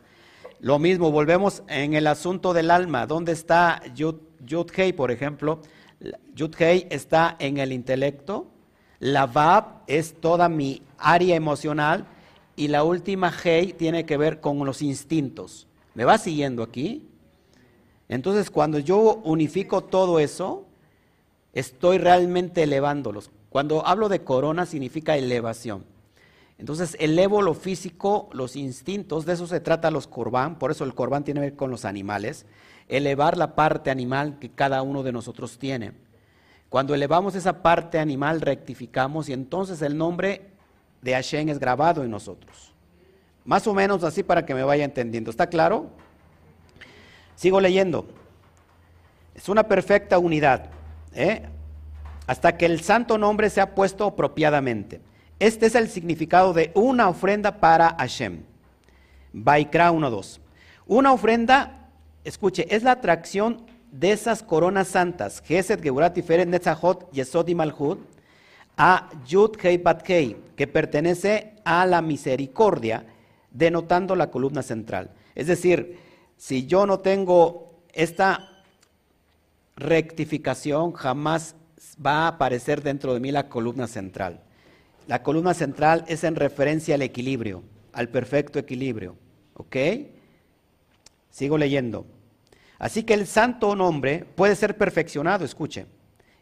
[0.60, 3.06] Lo mismo, volvemos en el asunto del alma.
[3.06, 5.60] ¿Dónde está Yud, Yud Hei, por ejemplo?
[6.34, 8.46] Yud Hei está en el intelecto,
[9.00, 12.06] la Vav es toda mi área emocional
[12.56, 15.67] y la última Hei tiene que ver con los instintos.
[15.98, 17.08] ¿Me va siguiendo aquí?
[18.08, 20.64] Entonces, cuando yo unifico todo eso,
[21.52, 23.32] estoy realmente elevándolos.
[23.50, 25.84] Cuando hablo de corona significa elevación.
[26.56, 30.94] Entonces, elevo lo físico, los instintos, de eso se trata los corbán, por eso el
[30.94, 32.46] corbán tiene que ver con los animales,
[32.86, 35.94] elevar la parte animal que cada uno de nosotros tiene.
[36.68, 40.52] Cuando elevamos esa parte animal, rectificamos y entonces el nombre
[41.02, 42.72] de Hashem es grabado en nosotros.
[43.48, 45.30] Más o menos así para que me vaya entendiendo.
[45.30, 45.88] ¿Está claro?
[47.34, 48.06] Sigo leyendo.
[49.34, 50.66] Es una perfecta unidad.
[51.14, 51.46] ¿eh?
[52.26, 55.00] Hasta que el santo nombre sea puesto apropiadamente.
[55.38, 58.42] Este es el significado de una ofrenda para Hashem.
[59.32, 60.40] Baikra 1.2.
[60.86, 61.88] Una ofrenda,
[62.24, 67.96] escuche, es la atracción de esas coronas santas, Gesed, Geburat, Tiferet, Netzahot, Yesod y Malhud,
[68.76, 73.06] a Yud Hei Bat que pertenece a la misericordia,
[73.50, 75.10] denotando la columna central.
[75.34, 75.98] Es decir,
[76.36, 78.62] si yo no tengo esta
[79.76, 81.54] rectificación, jamás
[82.04, 84.40] va a aparecer dentro de mí la columna central.
[85.06, 89.16] La columna central es en referencia al equilibrio, al perfecto equilibrio.
[89.54, 89.76] ¿Ok?
[91.30, 92.06] Sigo leyendo.
[92.78, 95.86] Así que el santo nombre puede ser perfeccionado, escuche,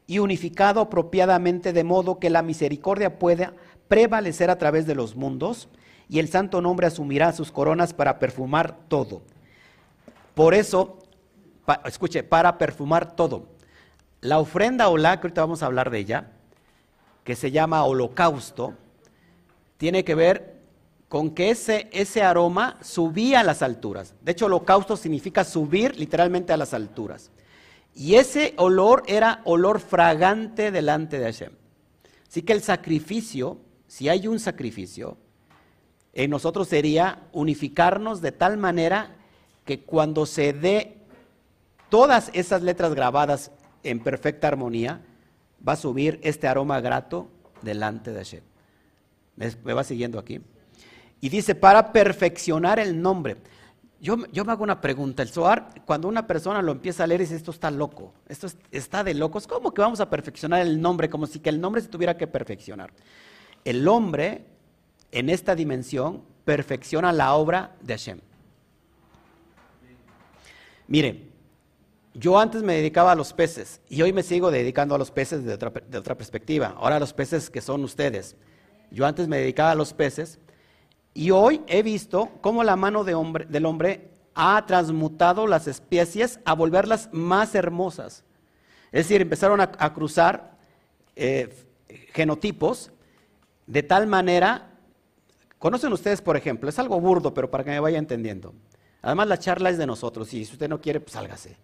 [0.06, 3.54] y unificado apropiadamente de modo que la misericordia pueda
[3.88, 5.68] prevalecer a través de los mundos
[6.08, 9.22] y el santo nombre asumirá sus coronas para perfumar todo.
[10.34, 10.98] Por eso,
[11.84, 13.48] escuche, para perfumar todo.
[14.20, 16.32] La ofrenda olá, que ahorita vamos a hablar de ella,
[17.24, 18.74] que se llama holocausto,
[19.78, 20.56] tiene que ver
[21.08, 24.14] con que ese, ese aroma subía a las alturas.
[24.22, 27.30] De hecho, holocausto significa subir literalmente a las alturas.
[27.94, 31.52] Y ese olor era olor fragante delante de Hashem.
[32.28, 35.16] Así que el sacrificio, si hay un sacrificio,
[36.16, 39.16] en nosotros sería unificarnos de tal manera
[39.66, 40.96] que cuando se dé
[41.90, 43.50] todas esas letras grabadas
[43.82, 45.02] en perfecta armonía,
[45.66, 47.28] va a subir este aroma grato
[47.60, 48.42] delante de Hashem.
[49.62, 50.40] ¿Me va siguiendo aquí?
[51.20, 53.36] Y dice, para perfeccionar el nombre.
[54.00, 55.22] Yo, yo, me hago una pregunta.
[55.22, 59.04] El Zohar, cuando una persona lo empieza a leer, dice, esto está loco, esto está
[59.04, 59.46] de locos.
[59.46, 61.10] ¿Cómo que vamos a perfeccionar el nombre?
[61.10, 62.90] Como si que el nombre se tuviera que perfeccionar.
[63.66, 64.55] El hombre,
[65.18, 68.20] en esta dimensión, perfecciona la obra de Hashem.
[70.88, 71.30] Mire,
[72.12, 75.42] yo antes me dedicaba a los peces y hoy me sigo dedicando a los peces
[75.42, 75.72] de otra,
[76.16, 76.74] perspectiva.
[76.76, 78.36] Ahora los peces que son ustedes.
[78.90, 80.38] Yo antes me dedicaba a los peces
[81.14, 86.40] y hoy he visto cómo la mano de hombre, del hombre ha transmutado las especies
[86.44, 88.22] a volverlas más hermosas.
[88.92, 90.58] Es decir, empezaron a, cruzar
[91.16, 91.54] eh,
[92.12, 92.92] genotipos
[93.66, 94.75] de tal manera,
[95.66, 98.54] conocen ustedes, por ejemplo, es algo burdo, pero para que me vaya entendiendo.
[99.02, 101.56] Además, la charla es de nosotros y si usted no quiere, pues sálgase.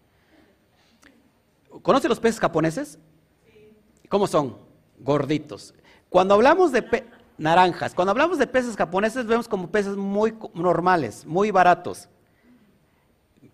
[1.82, 2.98] ¿Conoce los peces japoneses?
[4.08, 4.58] ¿Cómo son?
[4.98, 5.72] Gorditos.
[6.08, 6.82] Cuando hablamos de
[7.38, 7.94] naranjas.
[7.94, 12.08] Cuando hablamos de peces japoneses, vemos como peces muy normales, muy baratos.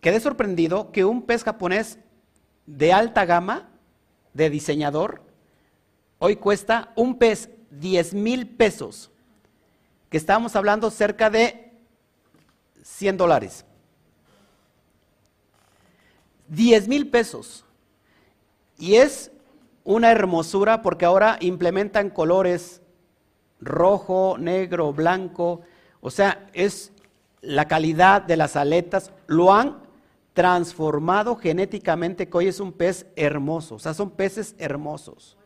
[0.01, 1.99] Quedé sorprendido que un pez japonés
[2.65, 3.69] de alta gama,
[4.33, 5.21] de diseñador,
[6.19, 9.11] hoy cuesta un pez 10 mil pesos,
[10.11, 11.73] que estamos hablando cerca de
[12.83, 13.65] 100 dólares.
[16.49, 17.65] 10 mil pesos.
[18.79, 19.31] Y es
[19.85, 22.83] una hermosura porque ahora implementan colores
[23.61, 25.63] rojo, negro, blanco.
[26.01, 26.93] O sea, es
[27.41, 29.13] la calidad de las aletas.
[29.27, 29.79] Lo han
[30.35, 33.77] transformado genéticamente, que hoy es un pez hermoso.
[33.77, 35.38] O sea, son peces hermosos.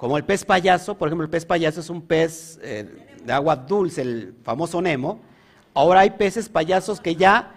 [0.00, 2.88] Como el pez payaso, por ejemplo, el pez payaso es un pez eh,
[3.22, 5.20] de agua dulce, el famoso Nemo.
[5.74, 7.52] Ahora hay peces payasos que ya,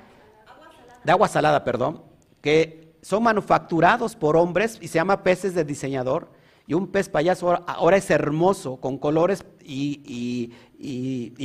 [1.06, 2.04] de agua salada, perdón,
[2.42, 6.34] que son manufacturados por hombres y se llama peces de diseñador
[6.68, 10.52] y un pez payaso ahora, es hermoso, con colores y,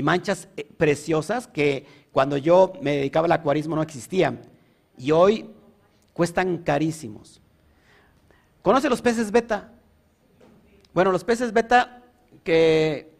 [0.03, 4.41] manchas eh, preciosas que cuando yo me dedicaba al acuarismo no existían.
[4.97, 5.49] Y hoy
[6.13, 7.41] cuestan carísimos.
[8.63, 9.75] ¿Conoce los peces beta?
[10.95, 12.03] Bueno, los peces beta
[12.45, 13.11] que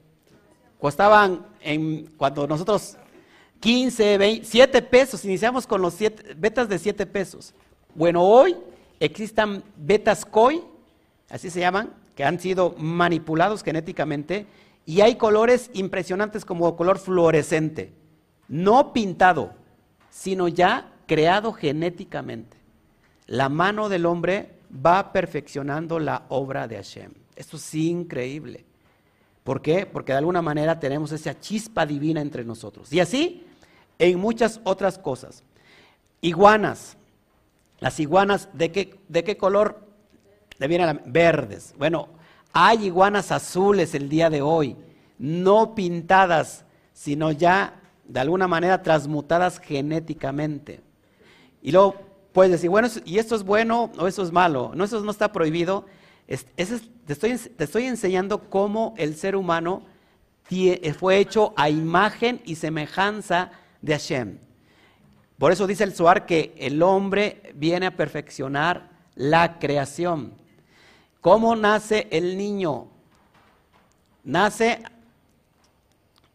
[0.79, 2.97] costaban en, cuando nosotros
[3.61, 5.25] 15, 20, 7 pesos.
[5.25, 5.97] Iniciamos con los
[6.37, 7.55] betas de 7 pesos.
[7.95, 8.57] Bueno, hoy
[9.01, 10.63] existan betas COI,
[11.31, 14.47] así se llaman, que han sido manipulados genéticamente
[14.87, 17.93] y hay colores impresionantes como color fluorescente,
[18.49, 19.53] no pintado,
[20.11, 22.57] sino ya creado genéticamente.
[23.27, 24.55] La mano del hombre
[24.85, 27.13] va perfeccionando la obra de Hashem.
[27.39, 28.65] Esto es increíble.
[29.45, 29.87] ¿Por qué?
[29.87, 32.93] Porque de alguna manera tenemos esa chispa divina entre nosotros.
[32.93, 33.47] Y así
[33.97, 35.45] en muchas otras cosas.
[36.21, 36.97] Iguanas.
[37.79, 39.87] Las iguanas, ¿de qué, de qué color
[40.59, 41.01] vienen?
[41.07, 41.77] Verdes.
[41.79, 42.09] Bueno,
[42.53, 44.77] hay iguanas azules el día de hoy,
[45.17, 50.81] no pintadas, sino ya de alguna manera transmutadas genéticamente.
[51.63, 51.95] Y luego
[52.33, 54.73] puedes decir, bueno, ¿y esto es bueno o eso es malo?
[54.75, 55.87] No, eso no está prohibido.
[56.29, 59.83] Te, estoy, enseñando cómo el ser humano
[60.99, 64.39] fue hecho a imagen y semejanza de Hashem.
[65.39, 70.35] Por eso dice el Suar que el hombre viene a perfeccionar la creación.
[71.21, 72.89] ¿Cómo nace el niño?
[74.25, 74.83] Nace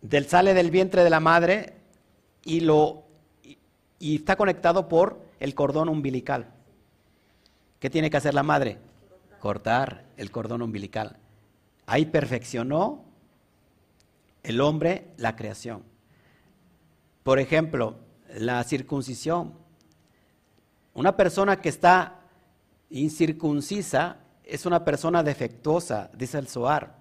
[0.01, 1.73] del sale del vientre de la madre
[2.43, 2.67] y
[3.99, 6.47] y está conectado por el cordón umbilical.
[7.79, 8.79] ¿Qué tiene que hacer la madre?
[9.43, 11.17] Cortar el cordón umbilical.
[11.85, 13.03] Ahí perfeccionó
[14.41, 15.83] el hombre la creación.
[17.23, 17.97] Por ejemplo,
[18.37, 19.53] la circuncisión.
[20.93, 22.21] Una persona que está
[22.89, 26.95] incircuncisa es una persona defectuosa, dice el Zohar,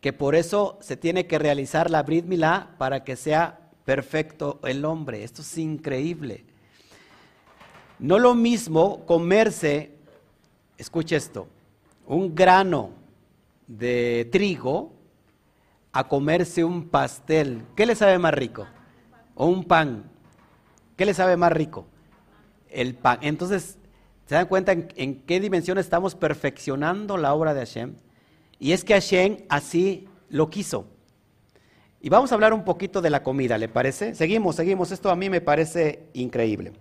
[0.00, 4.84] que por eso se tiene que realizar la Brit Milá para que sea perfecto el
[4.84, 5.22] hombre.
[5.22, 6.44] Esto es increíble.
[8.00, 9.94] No lo mismo comerse,
[10.76, 11.46] escuche esto,
[12.08, 12.90] un grano
[13.66, 14.92] de trigo
[15.92, 17.64] a comerse un pastel.
[17.76, 18.66] ¿Qué le sabe más rico?
[19.34, 20.04] O un pan.
[20.96, 21.86] ¿Qué le sabe más rico?
[22.70, 23.18] El pan.
[23.20, 23.78] Entonces,
[24.26, 27.94] ¿se dan cuenta en, qué dimensión estamos perfeccionando la obra de Hashem?
[28.58, 30.86] Y es que Hashem así lo quiso.
[32.00, 34.14] Y vamos a hablar un poquito de la comida, ¿le parece?
[34.14, 34.92] Seguimos, seguimos.
[34.92, 36.72] Esto a mí me parece increíble.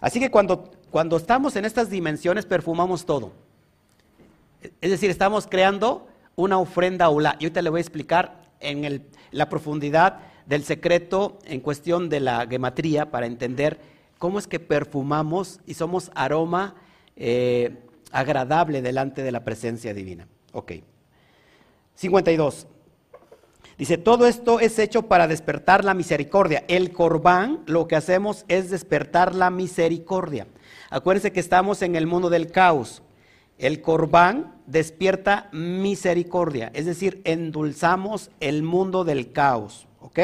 [0.00, 3.43] Así que cuando, cuando estamos en estas dimensiones, perfumamos todo.
[4.80, 9.48] Es decir, estamos creando una ofrenda la Y ahorita le voy a explicar en la
[9.48, 13.80] profundidad del secreto en cuestión de la gematría para entender
[14.18, 16.74] cómo es que perfumamos y somos aroma
[17.16, 17.78] eh,
[18.10, 20.26] agradable delante de la presencia divina.
[20.52, 20.72] Ok.
[21.94, 22.66] 52.
[23.76, 26.64] Dice, todo esto es hecho para despertar la misericordia.
[26.68, 30.46] El corbán, lo que hacemos es despertar la misericordia.
[30.90, 33.02] Acuérdense que estamos en el mundo del caos.
[33.58, 39.86] El corbán despierta misericordia, es decir, endulzamos el mundo del caos.
[40.00, 40.18] ¿Ok?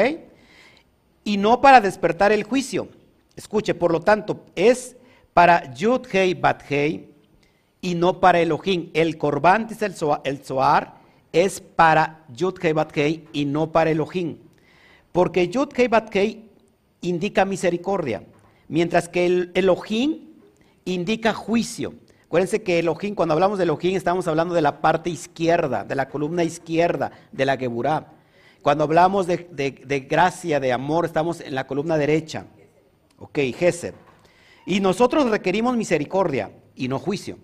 [1.23, 2.89] Y no para despertar el juicio.
[3.35, 4.95] Escuche, por lo tanto, es
[5.33, 7.09] para Yud Hei Bat Hei
[7.81, 8.89] y no para Elohim.
[8.93, 9.95] El Corban, dice el,
[10.43, 10.95] Zohar,
[11.31, 14.37] es para Yud Hei Bat Hei y no para Elohim.
[15.11, 16.49] Porque Yud Hei Bat Hei
[17.01, 18.23] indica misericordia,
[18.67, 20.27] mientras que el Elohim
[20.85, 21.93] indica juicio.
[22.31, 26.07] Acuérdense que Elohim, cuando hablamos de Elohim, estamos hablando de la parte izquierda, de la
[26.07, 28.13] columna izquierda de la Geburah.
[28.61, 32.45] Cuando hablamos de, gracia, de amor, estamos en la columna derecha.
[33.17, 33.95] Ok, Gesed.
[34.65, 37.37] Y nosotros requerimos misericordia y no juicio.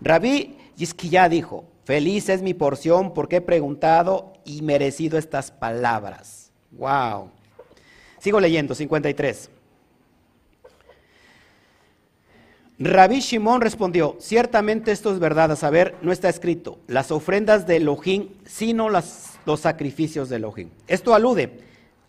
[0.00, 6.50] Rabí ya dijo, feliz es mi porción porque he preguntado y merecido estas palabras.
[6.70, 7.28] Wow.
[8.18, 9.50] Sigo leyendo, 53.
[12.82, 17.76] Rabí Shimón respondió, ciertamente esto es verdad, a saber, no está escrito, las ofrendas de
[17.76, 20.70] Elohim, sino los sacrificios de Elohim.
[20.88, 21.58] Esto alude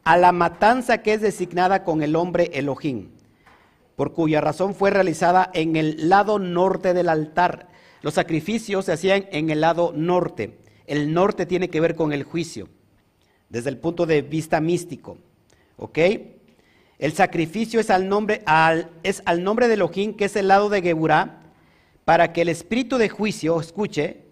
[0.06, 3.10] a la matanza que es designada con el hombre Elohim,
[3.98, 7.68] por cuya razón fue realizada en el lado norte del altar.
[8.02, 10.58] Los sacrificios se hacían en el lado norte.
[10.88, 12.70] El norte tiene que ver con el juicio,
[13.50, 15.18] desde el punto de vista místico.
[15.76, 16.00] ¿Ok?
[17.02, 18.44] El sacrificio es al nombre,
[19.02, 21.42] es al nombre de Elohim, que es el lado de Geburá,
[22.06, 24.26] para que el espíritu de juicio, escuche,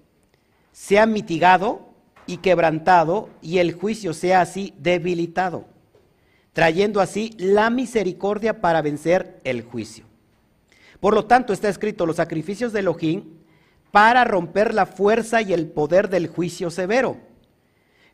[0.72, 1.89] sea mitigado
[2.28, 5.65] y quebrantado y el juicio sea así debilitado,
[6.53, 10.05] trayendo así la misericordia para vencer el juicio.
[10.99, 13.24] Por lo tanto, está escrito los sacrificios de Elohim
[13.89, 17.17] para romper la fuerza y el poder del juicio severo.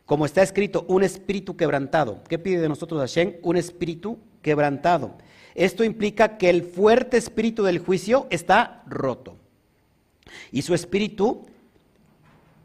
[0.06, 2.22] Como está escrito, un espíritu quebrantado.
[2.28, 3.34] ¿Qué pide de nosotros Hashem?
[3.42, 5.16] Un espíritu quebrantado.
[5.56, 9.36] Esto implica que el fuerte espíritu del juicio está roto.
[10.52, 11.46] Y su espíritu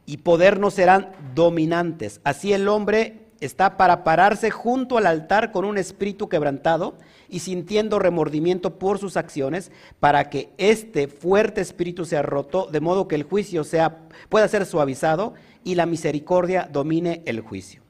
[0.05, 2.21] y poder no serán dominantes.
[2.23, 6.95] Así el hombre está para pararse junto al altar con un espíritu quebrantado
[7.27, 13.07] y sintiendo remordimiento por sus acciones, para que este fuerte espíritu sea roto, de modo
[13.07, 13.97] que el juicio sea,
[14.29, 15.33] pueda ser suavizado
[15.63, 17.81] y la misericordia domine el juicio.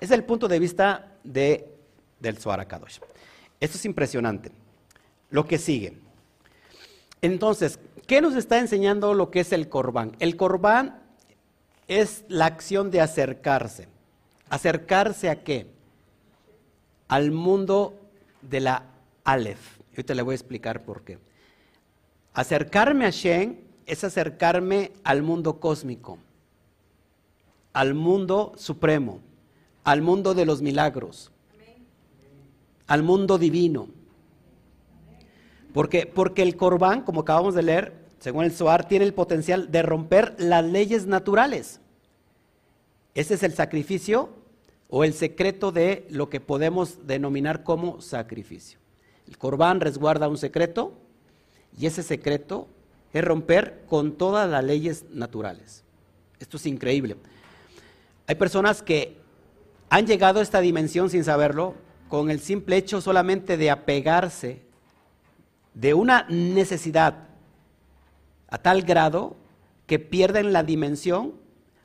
[0.00, 1.68] Es el punto de vista de,
[2.20, 2.66] del Zohar.
[3.60, 4.52] Esto es impresionante.
[5.30, 5.98] Lo que sigue.
[7.22, 10.16] Entonces, ¿qué nos está enseñando lo que es el corbán?
[10.18, 11.00] El corbán
[11.88, 13.88] es la acción de acercarse.
[14.50, 15.66] ¿Acercarse a qué?
[17.08, 17.98] Al mundo
[18.42, 18.84] de la
[19.24, 19.78] Aleph.
[19.90, 21.18] Ahorita le voy a explicar por qué.
[22.34, 26.18] Acercarme a Shen es acercarme al mundo cósmico,
[27.74, 29.20] al mundo supremo,
[29.82, 31.30] al mundo de los milagros,
[32.86, 33.88] al mundo divino.
[35.74, 39.82] Porque, porque el Corbán, como acabamos de leer, según el Zohar, tiene el potencial de
[39.82, 41.80] romper las leyes naturales.
[43.14, 44.30] Ese es el sacrificio
[44.88, 48.78] o el secreto de lo que podemos denominar como sacrificio.
[49.26, 50.94] El Corbán resguarda un secreto
[51.76, 52.68] y ese secreto
[53.12, 55.82] es romper con todas las leyes naturales.
[56.38, 57.16] Esto es increíble.
[58.26, 59.18] Hay personas que
[59.90, 61.74] han llegado a esta dimensión sin saberlo,
[62.08, 64.62] con el simple hecho solamente de apegarse
[65.74, 67.28] de una necesidad
[68.48, 69.36] a tal grado
[69.86, 71.32] que pierden la dimensión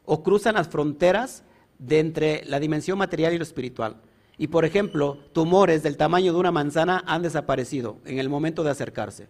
[0.05, 1.43] o cruzan las fronteras
[1.79, 3.97] de entre la dimensión material y lo espiritual.
[4.37, 8.71] Y por ejemplo, tumores del tamaño de una manzana han desaparecido en el momento de
[8.71, 9.27] acercarse.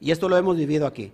[0.00, 1.12] Y esto lo hemos vivido aquí.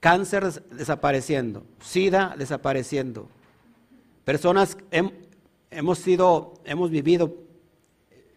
[0.00, 3.28] Cáncer desapareciendo, SIDA desapareciendo.
[4.24, 4.76] Personas
[5.70, 7.36] hemos sido, hemos vivido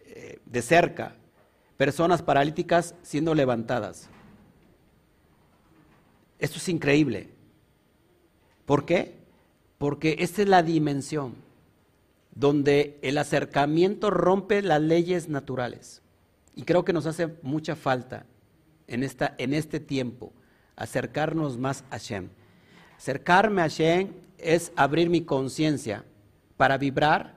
[0.06, 1.16] eh, de cerca
[1.76, 4.08] personas paralíticas siendo levantadas.
[6.38, 7.30] Esto es increíble.
[8.64, 9.14] ¿Por qué?
[9.78, 11.34] Porque esta es la dimensión
[12.34, 16.02] donde el acercamiento rompe las leyes naturales.
[16.54, 18.26] Y creo que nos hace mucha falta
[18.86, 20.32] en, esta, en este tiempo
[20.74, 22.28] acercarnos más a Shem.
[22.96, 26.04] Acercarme a Shem es abrir mi conciencia
[26.56, 27.36] para vibrar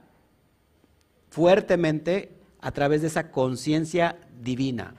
[1.30, 4.94] fuertemente a través de esa conciencia divina,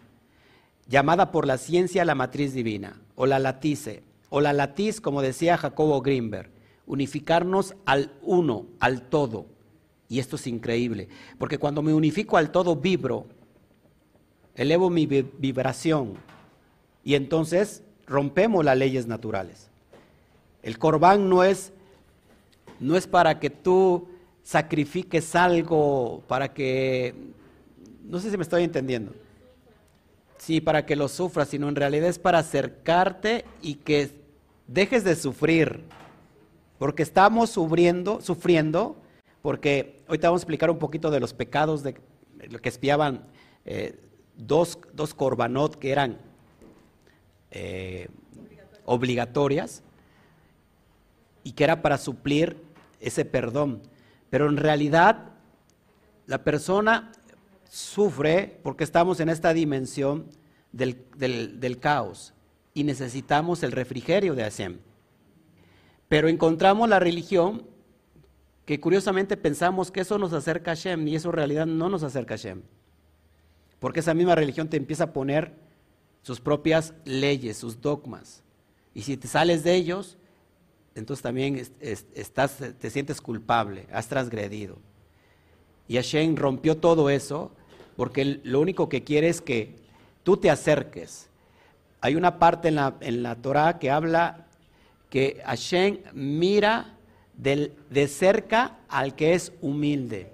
[0.87, 5.57] llamada por la ciencia la matriz divina, o la latice, o la latiz, como decía
[5.57, 6.49] Jacobo Greenberg,
[6.87, 9.45] unificarnos al uno, al todo.
[10.09, 13.27] Y esto es increíble, porque cuando me unifico al todo, vibro,
[14.55, 16.15] elevo mi vibración,
[17.03, 19.69] y entonces rompemos las leyes naturales.
[20.63, 21.73] El corbán no es,
[22.81, 24.09] no es para que tú
[24.43, 27.13] sacrifiques algo, para que
[28.03, 29.13] no sé si me estoy entendiendo.
[30.37, 34.11] Sí, para que lo sufras, sino en realidad es para acercarte y que
[34.67, 35.83] dejes de sufrir.
[36.79, 38.97] Porque estamos sufriendo, sufriendo,
[39.43, 41.95] porque ahorita vamos a explicar un poquito de los pecados de
[42.49, 43.27] lo que espiaban
[43.65, 43.95] eh,
[44.35, 46.17] dos, dos corbanot que eran
[47.51, 48.07] eh,
[48.85, 49.83] obligatorias
[51.43, 52.70] y que era para suplir
[53.01, 53.81] ese perdón.
[54.29, 55.31] Pero en realidad
[56.27, 57.11] la persona
[57.69, 60.27] sufre porque estamos en esta dimensión
[60.71, 62.33] del, caos
[62.73, 64.79] y necesitamos el refrigerio de Hashem.
[66.07, 67.65] Pero encontramos la religión
[68.65, 72.03] que curiosamente pensamos que eso nos acerca a Hashem y eso en realidad no nos
[72.03, 72.61] acerca a Hashem.
[73.79, 75.53] Porque esa misma religión te empieza a poner
[76.21, 78.43] sus propias leyes, sus dogmas.
[78.93, 80.17] Y si te sales de ellos,
[80.95, 84.77] entonces también estás, te sientes culpable, has transgredido.
[85.87, 87.51] Y Hashem rompió todo eso
[87.95, 89.75] porque lo único que quiere es que
[90.23, 91.29] tú te acerques.
[92.01, 94.47] Hay una parte en la, en la Torah que habla
[95.09, 96.97] que Hashem mira
[97.35, 100.31] de cerca al que es humilde.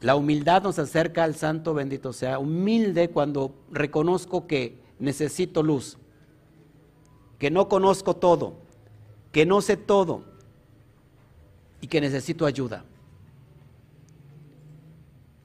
[0.00, 2.38] La humildad nos acerca al santo bendito sea.
[2.38, 5.96] Humilde cuando reconozco que necesito luz,
[7.38, 8.61] que no conozco todo,
[9.32, 10.22] que no sé todo
[11.80, 12.84] y que necesito ayuda.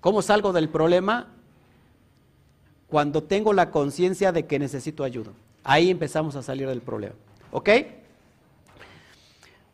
[0.01, 1.33] ¿Cómo salgo del problema?
[2.87, 5.31] Cuando tengo la conciencia de que necesito ayuda.
[5.63, 7.15] Ahí empezamos a salir del problema.
[7.51, 7.69] ¿Ok?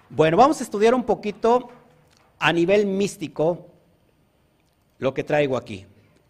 [0.10, 1.70] Bueno, vamos a estudiar un poquito
[2.40, 3.68] a nivel místico
[5.00, 5.86] lo que traigo aquí,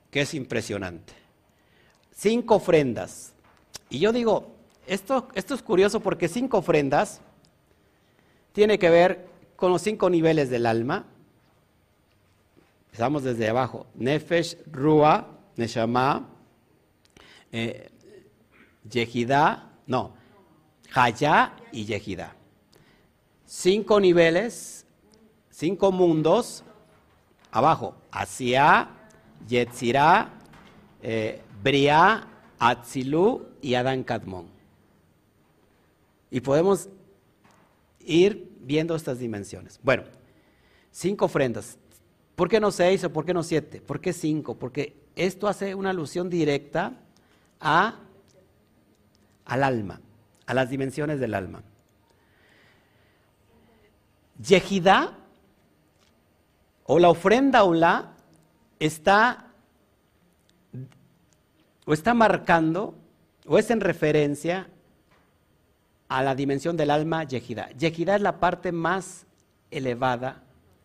[0.09, 1.13] que es impresionante.
[2.15, 3.33] Cinco ofrendas.
[3.89, 4.51] Y yo digo,
[4.87, 7.21] esto, esto es curioso porque cinco ofrendas
[8.53, 9.27] tiene que ver
[9.57, 11.05] con los cinco niveles del alma
[12.93, 13.87] Empezamos desde abajo.
[13.95, 16.29] Nefesh, Rua, Neshama,
[17.51, 17.89] eh,
[19.87, 20.13] no,
[20.93, 22.35] Haya y Yehida.
[23.47, 24.85] Cinco niveles,
[25.49, 26.63] cinco mundos
[27.49, 28.89] abajo, Asia,
[29.47, 30.29] Yetzirah,
[31.01, 32.27] eh, Briah,
[32.59, 34.45] Atzilú y Adán Kadmon.
[36.29, 36.89] Y podemos
[38.05, 39.79] ir viendo estas dimensiones.
[39.83, 40.03] Bueno,
[40.91, 41.77] cinco ofrendas.
[42.35, 43.81] ¿Por qué no seis o por qué no siete?
[43.81, 44.55] ¿Por qué cinco?
[44.55, 46.93] Porque esto hace una alusión directa
[47.59, 47.99] a,
[49.45, 50.01] al alma,
[50.45, 51.63] a las dimensiones del alma.
[54.41, 55.17] Yehidá
[56.85, 58.13] o la ofrenda la
[58.79, 59.47] está
[61.85, 62.95] o está marcando
[63.45, 64.69] o es en referencia
[66.13, 67.71] a la dimensión del alma Yehidá.
[67.71, 69.25] Yehidá es la parte más
[69.71, 70.43] elevada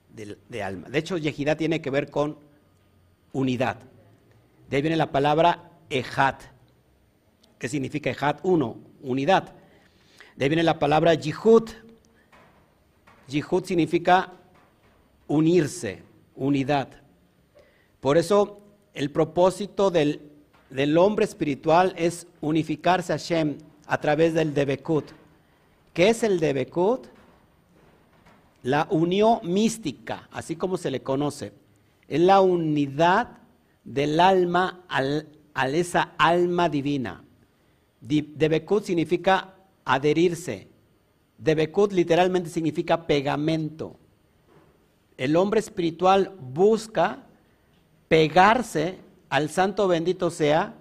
[0.09, 0.89] de, alma.
[0.89, 2.39] De hecho, Yehidá tiene que ver con
[3.35, 3.77] unidad.
[4.71, 6.45] De ahí viene la palabra Ejat.
[7.59, 8.41] ¿Qué significa Ejat?
[8.43, 9.53] Uno, unidad.
[10.35, 11.69] De ahí viene la palabra Yihud.
[13.29, 14.33] Yihud significa
[15.27, 16.05] unirse,
[16.37, 16.89] unidad.
[18.01, 18.63] Por eso
[18.95, 20.23] el propósito del,
[20.71, 23.59] del hombre espiritual es unificarse a Shem
[23.89, 25.05] a través del Debekut.
[25.95, 27.07] ¿Qué es el Debekut?
[28.63, 31.53] La unión mística, así como se le conoce.
[32.07, 33.39] Es la unidad
[33.85, 37.25] del alma al, a esa alma divina.
[38.01, 40.69] Debekut significa adherirse.
[41.39, 43.97] Debekut literalmente significa pegamento.
[45.17, 47.25] El hombre espiritual busca
[48.07, 48.99] pegarse
[49.31, 50.75] al santo bendito sea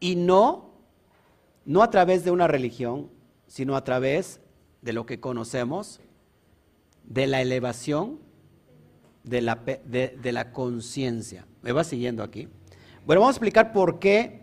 [0.00, 0.63] y no
[1.64, 3.10] no a través de una religión,
[3.46, 4.40] sino a través
[4.82, 6.00] de lo que conocemos,
[7.04, 8.18] de la elevación
[9.24, 11.46] de la, de, la conciencia.
[11.62, 12.48] ¿Me va siguiendo aquí?
[13.06, 14.42] Bueno, vamos a explicar por qué,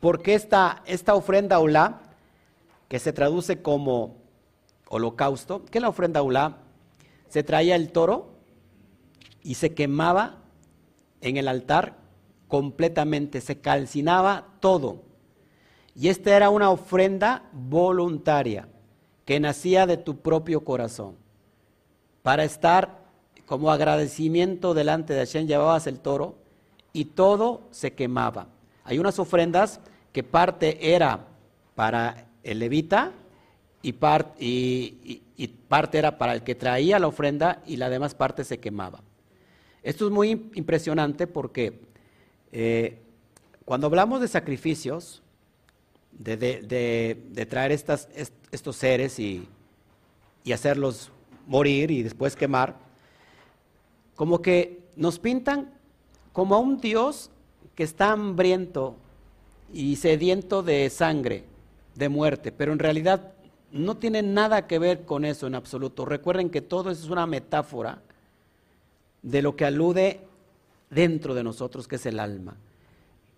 [0.00, 2.00] por qué esta, esta ofrenda Ulá,
[2.88, 4.16] que se traduce como
[4.88, 6.58] holocausto, ¿qué es la ofrenda Ulá?
[7.28, 8.34] Se traía el toro
[9.42, 10.42] y se quemaba
[11.20, 11.96] en el altar
[12.48, 15.02] completamente, se calcinaba todo
[15.94, 18.68] y esta era una ofrenda voluntaria
[19.24, 21.16] que nacía de tu propio corazón.
[22.22, 23.02] Para estar
[23.46, 26.36] como agradecimiento delante de Hashem llevabas el toro
[26.92, 28.48] y todo se quemaba.
[28.84, 29.80] Hay unas ofrendas
[30.12, 31.26] que parte era
[31.74, 33.12] para el levita
[33.82, 34.38] y, parte
[35.98, 39.00] era para el que traía la ofrenda y la demás parte se quemaba.
[39.82, 41.80] Esto es muy impresionante porque
[42.52, 43.00] eh,
[43.64, 45.21] cuando hablamos de sacrificios,
[46.18, 48.08] de, traer estas,
[48.50, 49.46] estos seres y,
[50.44, 51.10] y hacerlos
[51.46, 52.76] morir y después quemar,
[54.14, 55.72] como que nos pintan
[56.32, 57.30] como a un Dios
[57.74, 58.96] que está hambriento
[59.72, 61.44] y sediento de sangre,
[61.94, 63.32] de muerte, pero en realidad
[63.70, 66.04] no tiene nada que ver con eso en absoluto.
[66.04, 68.02] Recuerden que todo eso es una metáfora
[69.22, 70.20] de lo que alude
[70.90, 72.56] dentro de nosotros, que es el alma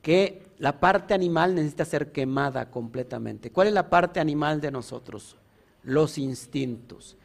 [0.05, 3.50] que la parte animal necesita ser quemada completamente.
[3.50, 5.34] ¿Cuál es la parte animal de nosotros?
[5.82, 7.16] Los instintos.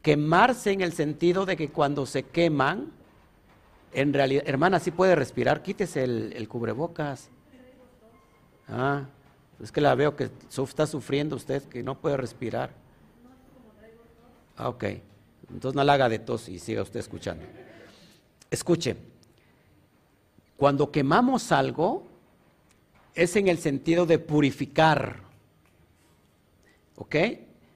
[0.00, 2.90] Quemarse en el sentido de que cuando se queman,
[3.92, 5.62] en realidad, hermana, ¿sí puede respirar?
[5.62, 7.28] Quítese el, cubrebocas.
[8.66, 9.04] Ah,
[9.62, 12.70] es que la veo que está sufriendo usted, que no puede respirar.
[14.56, 14.84] Ah, ok.
[15.52, 17.44] Entonces no la haga de tos y siga usted escuchando.
[18.50, 18.96] Escuche,
[20.56, 22.10] cuando quemamos algo,
[23.14, 25.22] es en el sentido de purificar.
[26.96, 27.16] ¿Ok?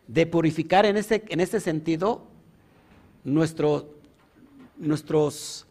[0.06, 2.26] De purificar en este, en sentido
[3.24, 3.90] nuestro,
[4.76, 5.66] nuestros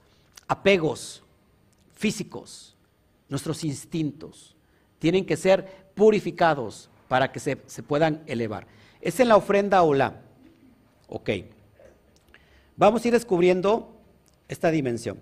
[0.47, 1.23] apegos
[1.95, 2.75] físicos,
[3.29, 4.55] nuestros instintos.
[4.99, 8.67] Tienen que ser purificados para que se, puedan elevar.
[9.01, 10.21] Es en la ofrenda Olá.
[11.07, 11.29] Ok.
[12.75, 13.95] Vamos a ir descubriendo
[14.47, 15.21] esta dimensión.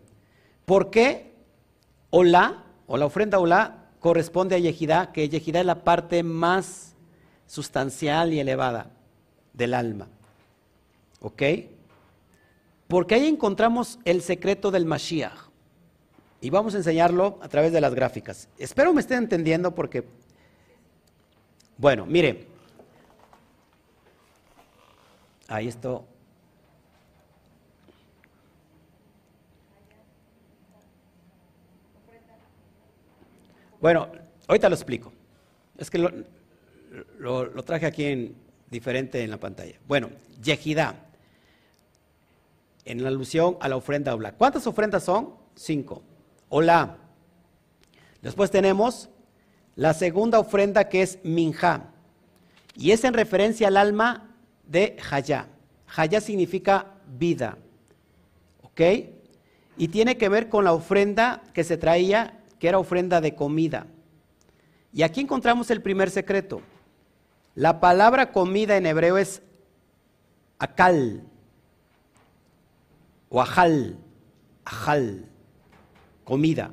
[0.66, 1.34] ¿Por qué
[2.10, 6.94] Olá o la ofrenda Olá corresponde a Yehidá, que Yehidá es la parte más
[7.48, 8.92] sustancial y elevada
[9.54, 10.10] del alma.
[11.22, 11.42] ¿Ok?
[12.90, 15.48] Porque ahí encontramos el secreto del Mashiach.
[16.42, 18.50] Y vamos a enseñarlo a través de las gráficas.
[18.58, 20.04] Espero me estén entendiendo porque,
[21.78, 22.46] bueno, mire,
[25.48, 26.06] ahí esto.
[33.84, 34.08] Bueno,
[34.48, 35.12] ahorita lo explico.
[35.78, 35.98] Es que
[37.18, 38.34] lo, traje aquí en
[38.72, 39.76] diferente en la pantalla.
[39.86, 40.10] Bueno,
[40.42, 40.96] Yehidá,
[42.86, 44.32] en alusión a la ofrenda Ola.
[44.32, 45.34] ¿Cuántas ofrendas son?
[45.56, 46.02] Cinco.
[46.48, 46.96] Hola.
[48.22, 49.10] Después tenemos
[49.76, 51.90] la segunda ofrenda que es Minja.
[52.78, 54.34] Y es en referencia al alma
[54.66, 55.50] de Hayá.
[55.94, 57.58] Hayá significa vida.
[58.62, 58.80] ¿Ok?
[59.78, 63.88] y tiene que ver con la ofrenda que se traía, que era ofrenda de comida.
[64.94, 66.62] Y aquí encontramos el primer secreto.
[67.56, 69.42] La palabra comida en hebreo es
[70.60, 71.24] akal
[73.28, 73.98] o ajal,
[74.64, 75.26] ajal,
[76.24, 76.72] comida,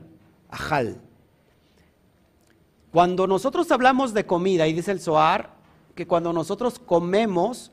[0.49, 1.01] ajal.
[2.93, 5.57] Cuando nosotros hablamos de comida, y dice el Zohar,
[5.97, 7.73] que cuando nosotros comemos,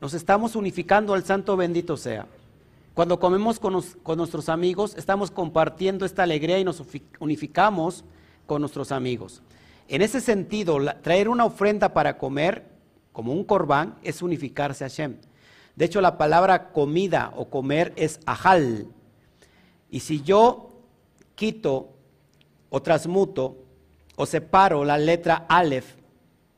[0.00, 2.24] nos estamos unificando al Santo bendito sea.
[2.94, 3.72] Cuando comemos con,
[4.18, 6.82] nuestros amigos, estamos compartiendo esta alegría y nos
[7.20, 8.04] unificamos
[8.46, 9.40] con nuestros amigos.
[9.88, 12.66] En ese sentido, traer una ofrenda para comer,
[13.12, 15.16] como un corbán, es unificarse a Hashem.
[15.74, 18.88] De hecho, la palabra comida o comer es ajal.
[19.90, 20.68] Y si yo
[21.34, 21.94] quito
[22.68, 23.56] o transmuto
[24.16, 25.96] o separo la letra alef,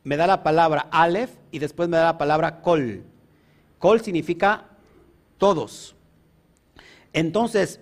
[0.03, 3.05] me da la palabra alef y después me da la palabra kol.
[3.79, 4.67] Kol significa
[5.39, 5.94] todos.
[7.15, 7.81] Entonces,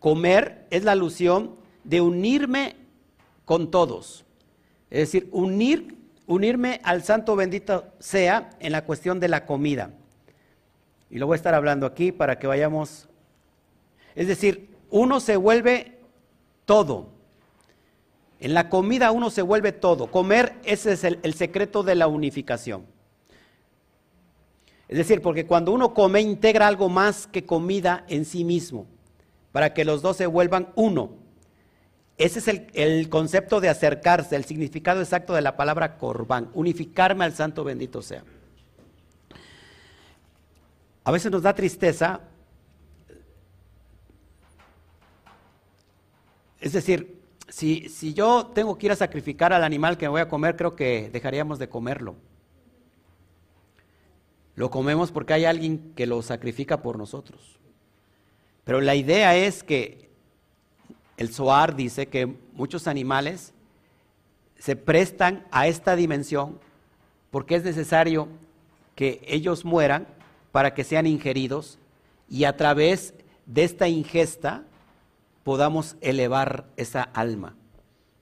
[0.00, 1.54] comer es la alusión
[1.84, 2.74] de unirme
[3.44, 4.24] con todos.
[4.90, 5.96] Es decir, unir,
[6.26, 9.90] unirme al santo bendito sea en la cuestión de la comida.
[11.10, 13.08] Y lo voy a estar hablando aquí para que vayamos.
[14.14, 15.98] Es decir, uno se vuelve
[16.64, 17.08] todo.
[18.40, 20.10] En la comida uno se vuelve todo.
[20.10, 22.86] Comer, ese es el, el secreto de la unificación.
[24.92, 28.86] Es decir, porque cuando uno come integra algo más que comida en sí mismo,
[29.50, 31.12] para que los dos se vuelvan uno.
[32.18, 37.32] Ese es el, concepto de acercarse, el significado exacto de la palabra corbán, unificarme al
[37.32, 38.22] santo bendito sea.
[41.04, 42.20] A veces nos da tristeza,
[46.60, 47.18] es decir,
[47.48, 50.54] si, si yo tengo que ir a sacrificar al animal que me voy a comer,
[50.54, 52.14] creo que dejaríamos de comerlo.
[54.54, 57.58] Lo comemos porque hay alguien que lo sacrifica por nosotros.
[58.64, 60.10] Pero la idea es que
[61.16, 63.52] el Zohar dice que muchos animales
[64.58, 66.60] se prestan a esta dimensión
[67.30, 68.28] porque es necesario
[68.94, 70.06] que ellos mueran
[70.52, 71.78] para que sean ingeridos
[72.28, 73.14] y a través
[73.46, 74.64] de esta ingesta
[75.44, 77.56] podamos elevar esa alma.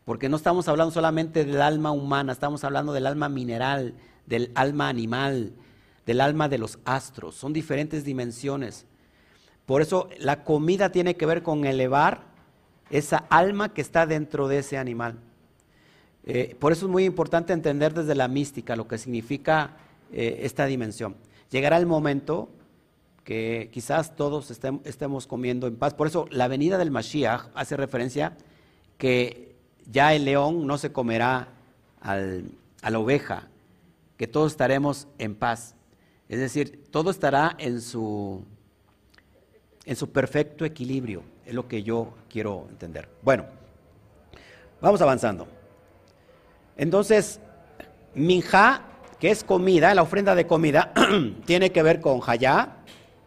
[0.05, 3.95] Porque no estamos hablando solamente del alma humana, estamos hablando del alma mineral,
[4.27, 5.53] del alma animal,
[6.07, 7.35] del alma de los astros.
[7.35, 8.87] Son diferentes dimensiones.
[9.67, 12.23] Por eso la comida tiene que ver con elevar
[12.91, 15.19] esa alma que está dentro de ese animal.
[16.25, 19.77] Eh, por eso es muy importante entender desde la mística lo que significa
[20.13, 21.17] eh, esta dimensión.
[21.51, 22.49] Llegará el momento
[23.25, 25.95] que quizás todos estemos comiendo en paz.
[25.95, 28.37] Por eso la venida del Mashiach hace referencia
[28.99, 29.55] que
[29.87, 31.49] ya el león no se comerá
[32.01, 33.49] a la oveja,
[34.17, 35.75] que todos estaremos en paz.
[36.31, 38.45] Es decir, todo estará en su,
[39.85, 43.09] en su perfecto equilibrio, es lo que yo quiero entender.
[43.21, 43.47] Bueno,
[44.81, 45.49] vamos avanzando.
[46.77, 47.41] Entonces,
[48.15, 48.85] minja,
[49.19, 50.93] que es comida, la ofrenda de comida,
[51.47, 52.77] tiene que ver con hayá.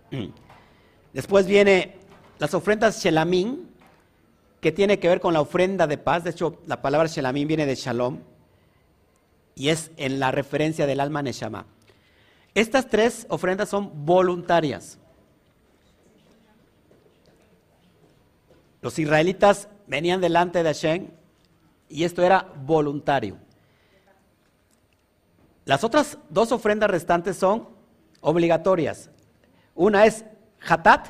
[1.13, 1.97] Después viene
[2.39, 3.67] las ofrendas shelamín,
[4.61, 6.23] que tiene que ver con la ofrenda de paz.
[6.23, 8.21] De hecho, la palabra shelamín viene de shalom
[9.55, 11.65] y es en la referencia del alma neshama.
[12.55, 14.99] Estas tres ofrendas son voluntarias.
[18.81, 21.07] Los israelitas venían delante de Hashem
[21.89, 23.37] y esto era voluntario.
[25.65, 27.69] Las otras dos ofrendas restantes son
[28.21, 29.09] obligatorias.
[29.73, 30.25] Una es
[30.67, 31.07] hatat,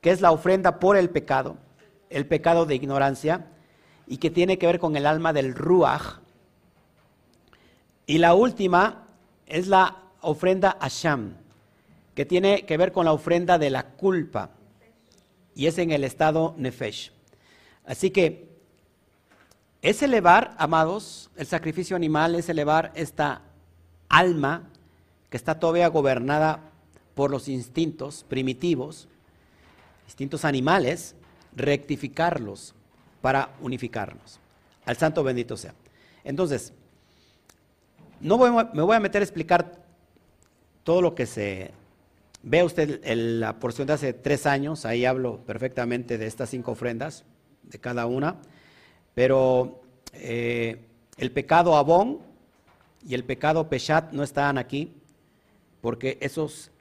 [0.00, 1.56] que es la ofrenda por el pecado,
[2.08, 3.46] el pecado de ignorancia,
[4.06, 6.20] y que tiene que ver con el alma del ruach.
[8.06, 9.08] Y la última
[9.46, 11.36] es la ofrenda Sham,
[12.14, 14.50] que tiene que ver con la ofrenda de la culpa,
[15.54, 17.12] y es en el estado Nefesh.
[17.84, 18.48] Así que
[19.82, 23.42] es elevar, amados, el sacrificio animal, es elevar esta
[24.08, 24.68] alma
[25.28, 26.60] que está todavía gobernada
[27.14, 29.08] por los instintos primitivos,
[30.06, 31.14] instintos animales,
[31.54, 32.74] rectificarlos
[33.20, 34.38] para unificarnos.
[34.84, 35.74] Al santo bendito sea.
[36.24, 36.72] Entonces,
[38.20, 39.81] no me voy a meter a explicar
[40.84, 41.70] todo lo que se...
[42.44, 47.24] Ve usted la porción de hace tres años, ahí hablo perfectamente de estas cinco ofrendas,
[47.62, 48.36] de cada una,
[49.14, 49.80] pero
[50.12, 50.84] eh,
[51.18, 52.18] el pecado Abón
[53.06, 54.92] y el pecado Peshat no están aquí,
[55.80, 56.72] porque esos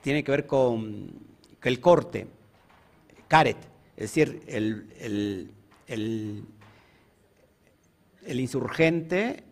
[0.00, 1.10] tienen que ver con
[1.62, 2.26] el corte,
[3.28, 3.58] caret,
[3.96, 5.52] es decir, el,
[5.86, 6.40] el,
[8.40, 9.44] insurgente,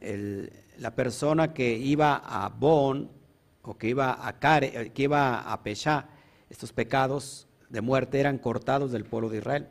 [0.78, 3.19] la persona que iba a Bon
[3.62, 6.08] o que iba a care, eh, que iba a pechar
[6.48, 9.68] estos pecados de muerte eran cortados del pueblo de Israel.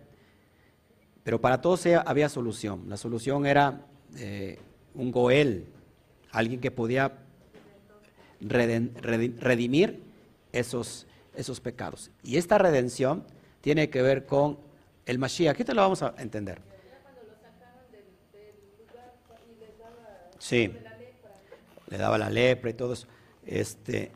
[1.24, 2.86] Pero para todos había solución.
[2.88, 3.86] La solución era
[4.16, 4.58] eh,
[4.96, 5.68] un Goel,
[6.32, 7.12] alguien que podía
[8.40, 10.02] redimir
[10.54, 12.10] esos, esos pecados.
[12.24, 13.26] Y esta redención
[13.62, 14.58] tiene que ver con
[15.06, 15.54] el Mashiach.
[15.54, 16.62] Aquí te lo vamos a entender.
[20.40, 20.74] Sí,
[21.90, 23.08] le daba la lepra y todo eso.
[23.50, 24.12] Este,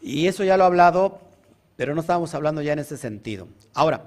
[0.00, 1.20] y eso ya lo he hablado,
[1.76, 3.48] pero no estábamos hablando ya en ese sentido.
[3.74, 4.04] Ahora,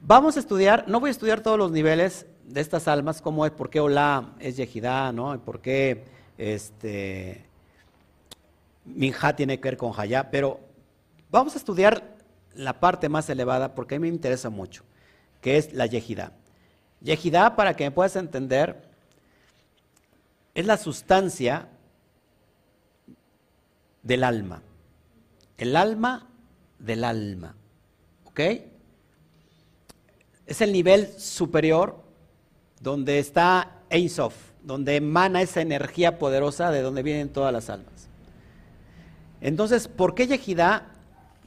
[0.00, 3.50] vamos a estudiar, no voy a estudiar todos los niveles de estas almas, cómo es,
[3.50, 5.34] por qué Olá es Yehidá, ¿no?
[5.34, 6.04] Y por qué
[6.38, 7.44] este,
[9.36, 10.60] tiene que ver con Hayá, pero
[11.28, 12.16] vamos a estudiar
[12.54, 14.84] la parte más elevada porque a mí me interesa mucho,
[15.40, 16.32] que es la Yehidá.
[17.00, 18.88] Yehidá, para que me puedas entender,
[20.54, 21.68] es la sustancia
[24.02, 24.62] del alma.
[25.56, 26.28] El alma
[26.78, 27.54] del alma.
[28.24, 28.40] ¿Ok?
[30.46, 32.02] Es el nivel superior
[32.80, 34.08] donde está Ein
[34.62, 38.08] donde emana esa energía poderosa de donde vienen todas las almas.
[39.40, 40.88] Entonces, ¿por qué Yehidá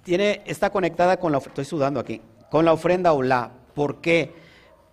[0.04, 3.52] tiene, está conectada con la estoy sudando aquí, con la ofrenda Olá?
[3.76, 4.34] ¿Por qué?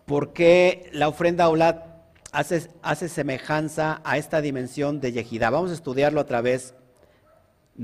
[0.05, 2.03] Porque la ofrenda Olá
[2.33, 5.51] hace, hace semejanza a esta dimensión de Yehidá.
[5.51, 6.79] Vamos a estudiarlo a través de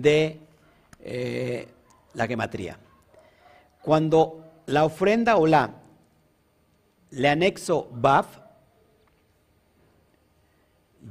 [0.03, 1.68] eh,
[2.14, 2.78] la gematría.
[3.82, 5.70] Cuando la ofrenda Olá
[7.11, 8.38] le anexo Baf,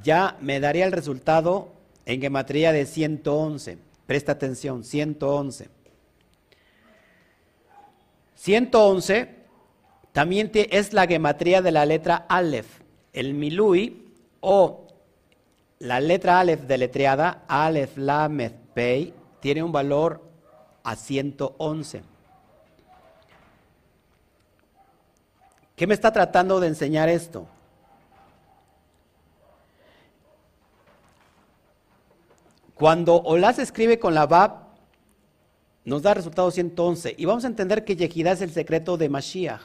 [0.02, 1.72] ya me daría el resultado
[2.04, 3.78] en gematría de 111.
[4.06, 5.68] Presta atención, 111.
[8.34, 9.34] 111
[10.12, 14.02] también es la gematría de la letra Aleph el milui
[14.40, 14.88] o
[15.78, 20.20] la letra Aleph deletreada, Aleph Lamed Pei, tiene un valor
[20.82, 22.02] a 111.
[25.76, 27.46] ¿Qué me está tratando de enseñar esto?
[32.74, 34.64] Cuando Olá se escribe con la Bab,
[35.84, 37.14] nos da resultado 111.
[37.16, 39.60] Y vamos a entender que Yehidá es el secreto de Mashiach.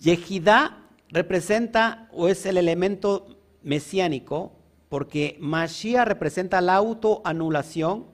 [0.00, 0.78] Yehidá
[1.08, 3.26] representa o es el elemento
[3.62, 4.52] mesiánico
[4.92, 8.08] porque Mashiach representa la autoanulación,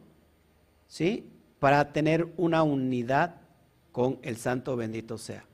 [0.87, 1.29] ¿sí?
[1.59, 3.41] Para tener una unidad
[3.91, 5.45] con el Santo bendito sea.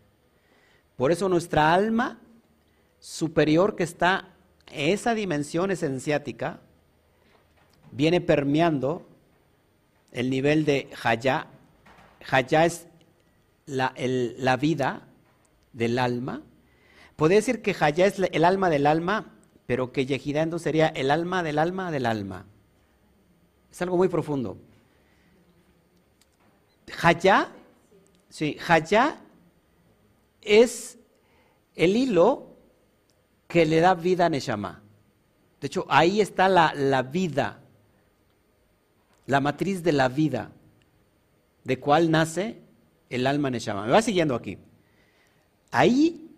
[0.97, 2.21] Por eso nuestra alma
[2.99, 4.35] superior que está
[4.67, 6.61] en esa dimensión esenciática
[7.91, 9.09] viene permeando
[10.13, 11.47] el nivel de Hayá.
[12.31, 12.87] Hayá es
[13.65, 15.09] la, la vida
[15.73, 16.43] del alma
[17.17, 19.34] Podría decir que Hayá es el alma del alma,
[19.67, 22.47] pero que Yehidá entonces sería el alma del alma del alma.
[23.71, 24.59] Es algo muy profundo.
[27.03, 27.51] Hayá,
[28.29, 29.19] sí, Hayá
[30.43, 30.99] es
[31.75, 32.55] el hilo
[33.49, 34.83] que le da vida a Neshama.
[35.61, 37.63] De hecho, ahí está la, la vida,
[39.27, 40.53] la matriz de la vida,
[41.65, 42.61] de cuál nace
[43.09, 43.87] el alma Neshama.
[43.87, 44.59] Me va siguiendo aquí.
[45.71, 46.31] Ahí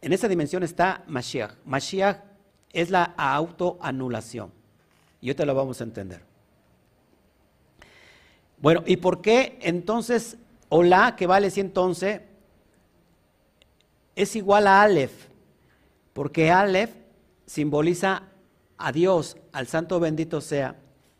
[0.00, 1.52] en esa dimensión está Mashiach.
[1.66, 2.29] Mashiach
[2.72, 4.50] es la autoanulación.
[5.20, 6.22] Y ahorita lo vamos a entender.
[8.58, 10.36] Bueno, ¿y por qué entonces
[10.68, 12.22] Olá, que vale 111,
[14.14, 15.28] es igual a Aleph?
[16.12, 16.94] Porque Aleph
[17.46, 18.24] simboliza
[18.78, 20.76] a Dios, al Santo bendito sea,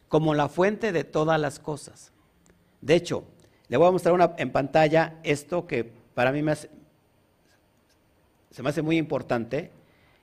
[0.08, 2.12] como la fuente de todas las cosas.
[2.80, 3.24] De hecho,
[3.68, 5.84] le voy a mostrar una, en pantalla esto que
[6.14, 6.70] para mí me hace,
[8.50, 9.70] se me hace muy importante.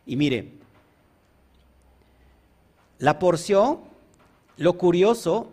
[0.06, 0.57] Y mire,
[3.00, 3.80] la porción,
[4.58, 5.52] lo curioso,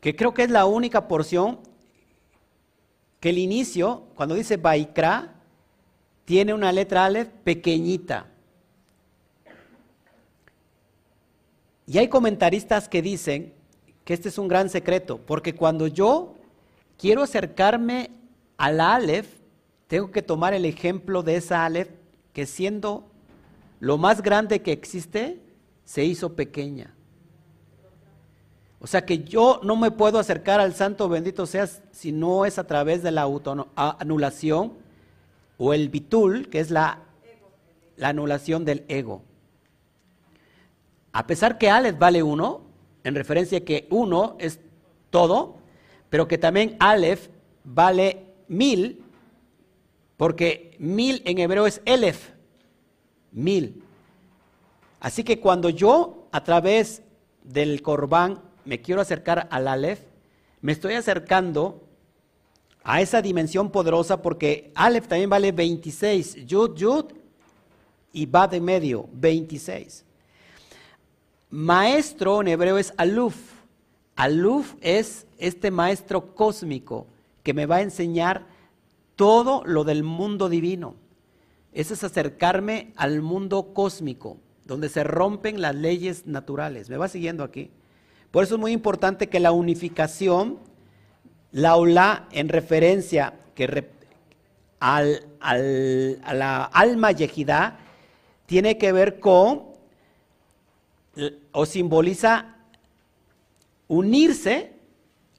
[0.00, 1.58] que creo que es la única porción
[3.20, 5.32] que el inicio, cuando dice Baikra,
[6.26, 8.26] tiene una letra Aleph pequeñita.
[11.86, 13.52] Y hay comentaristas que dicen
[14.04, 16.34] que este es un gran secreto, porque cuando yo
[16.98, 18.10] quiero acercarme
[18.56, 19.28] al Aleph,
[19.86, 21.88] tengo que tomar el ejemplo de esa Aleph
[22.32, 23.06] que siendo
[23.80, 25.40] lo más grande que existe,
[25.84, 26.94] se hizo pequeña.
[28.80, 32.58] O sea que yo no me puedo acercar al santo bendito sea si no es
[32.58, 33.26] a través de la
[33.76, 34.74] anulación
[35.56, 37.00] o el bitul, que es la,
[37.96, 39.22] la anulación del ego.
[41.12, 42.62] A pesar que Aleph vale uno,
[43.04, 44.60] en referencia a que uno es
[45.10, 45.56] todo,
[46.10, 47.28] pero que también Aleph
[47.64, 49.04] vale mil
[50.16, 52.30] porque mil en hebreo es elef,
[53.32, 53.83] mil.
[55.04, 57.02] Así que cuando yo a través
[57.42, 60.00] del corbán me quiero acercar al alef,
[60.62, 61.84] me estoy acercando
[62.82, 67.04] a esa dimensión poderosa porque Aleph también vale 26, Yud, Yud
[68.14, 70.06] y va de medio, 26.
[71.50, 73.36] Maestro en hebreo es Aluf.
[74.16, 77.06] Aluf es este maestro cósmico
[77.42, 78.46] que me va a enseñar
[79.16, 80.94] todo lo del mundo divino.
[81.74, 86.88] Eso es acercarme al mundo cósmico, donde se rompen las leyes naturales.
[86.88, 87.70] ¿Me va siguiendo aquí?
[88.30, 90.58] Por eso es muy importante que la unificación
[91.54, 93.88] la Ola en referencia que
[94.80, 97.78] al, a la alma yejidá
[98.46, 99.62] tiene que ver con
[101.52, 102.56] o simboliza
[103.86, 104.72] unirse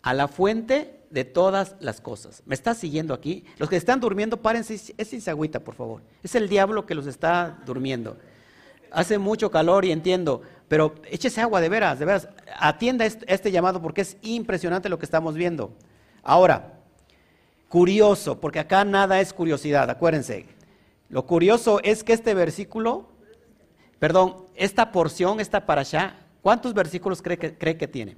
[0.01, 2.43] a la fuente de todas las cosas.
[2.45, 3.43] ¿Me está siguiendo aquí?
[3.57, 6.01] Los que están durmiendo, párense, es agüita, por favor.
[6.23, 8.17] Es el diablo que los está durmiendo.
[8.95, 12.29] Hace mucho calor y entiendo, pero échese agua de veras, de veras.
[12.57, 15.73] Atienda este llamado porque es impresionante lo que estamos viendo.
[16.23, 16.79] Ahora,
[17.67, 20.45] curioso, porque acá nada es curiosidad, acuérdense.
[21.09, 23.09] Lo curioso es que este versículo,
[23.99, 28.15] perdón, esta porción, esta para allá, ¿cuántos versículos cree que, cree que tiene?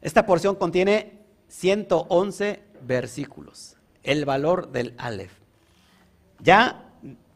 [0.00, 5.32] Esta porción contiene 111 versículos, el valor del Aleph.
[6.38, 6.83] Ya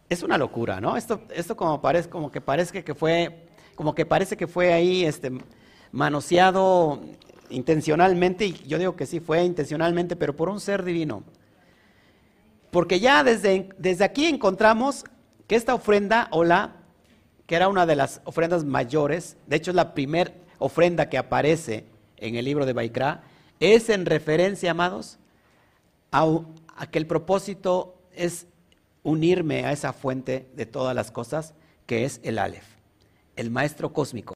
[0.09, 0.97] es una locura, ¿no?
[0.97, 5.05] Esto, esto como, parece, como que parece que fue, como que parece que fue ahí
[5.05, 5.33] este,
[5.93, 7.01] manoseado
[7.51, 11.23] intencionalmente, y yo digo que sí fue intencionalmente, pero por un ser divino.
[12.71, 15.05] Porque ya desde, desde aquí encontramos
[15.47, 16.77] que esta ofrenda, hola,
[17.47, 21.87] que era una de las ofrendas mayores, de hecho es la primera ofrenda que aparece
[22.19, 23.23] en el libro de Baikra,
[23.61, 25.19] es en referencia, amados,
[26.11, 28.47] a que el propósito es
[29.09, 31.55] unirme a esa fuente de todas las cosas,
[31.87, 32.67] que es el Aleph,
[33.37, 34.35] el maestro cósmico,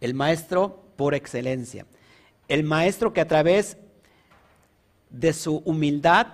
[0.00, 1.86] el maestro por excelencia
[2.48, 3.76] el maestro que a través
[5.10, 6.26] de su humildad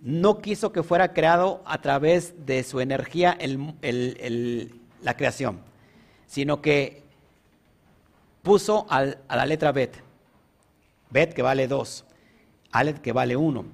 [0.00, 3.36] no quiso que fuera creado a través de su energía
[5.02, 5.60] la creación,
[6.26, 7.02] sino que
[8.42, 9.96] puso a la letra Bet,
[11.10, 12.04] Bet que vale dos,
[12.70, 13.64] Aleph que vale uno.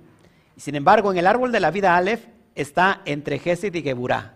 [0.57, 4.35] Sin embargo, en el árbol de la vida Aleph está entre Gesed y Geburá.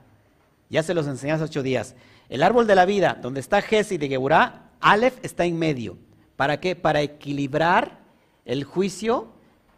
[0.70, 1.94] Ya se los enseñé hace ocho días.
[2.28, 5.96] El árbol de la vida, donde está Gesed y Geburá, Aleph está en medio.
[6.36, 6.76] ¿Para qué?
[6.76, 7.98] Para equilibrar
[8.44, 9.28] el juicio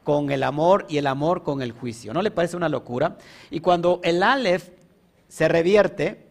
[0.04, 2.12] con el amor y el amor con el juicio.
[2.12, 3.18] ¿No le parece una locura?
[3.50, 4.70] Y cuando el Aleph
[5.28, 6.26] se revierte,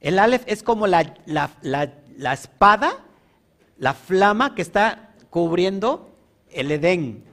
[0.00, 3.04] el Aleph es como la, la, espada,
[3.78, 6.10] la flama que está cubriendo
[6.50, 7.24] el Edén.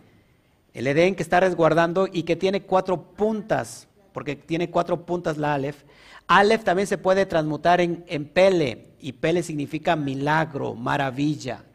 [0.74, 5.56] El Edén que está resguardando y que tiene cuatro puntas, porque tiene cuatro puntas la
[5.56, 5.84] Aleph.
[6.28, 11.66] Aleph también se puede transmutar en, en Pele, y Pele significa milagro, maravilla.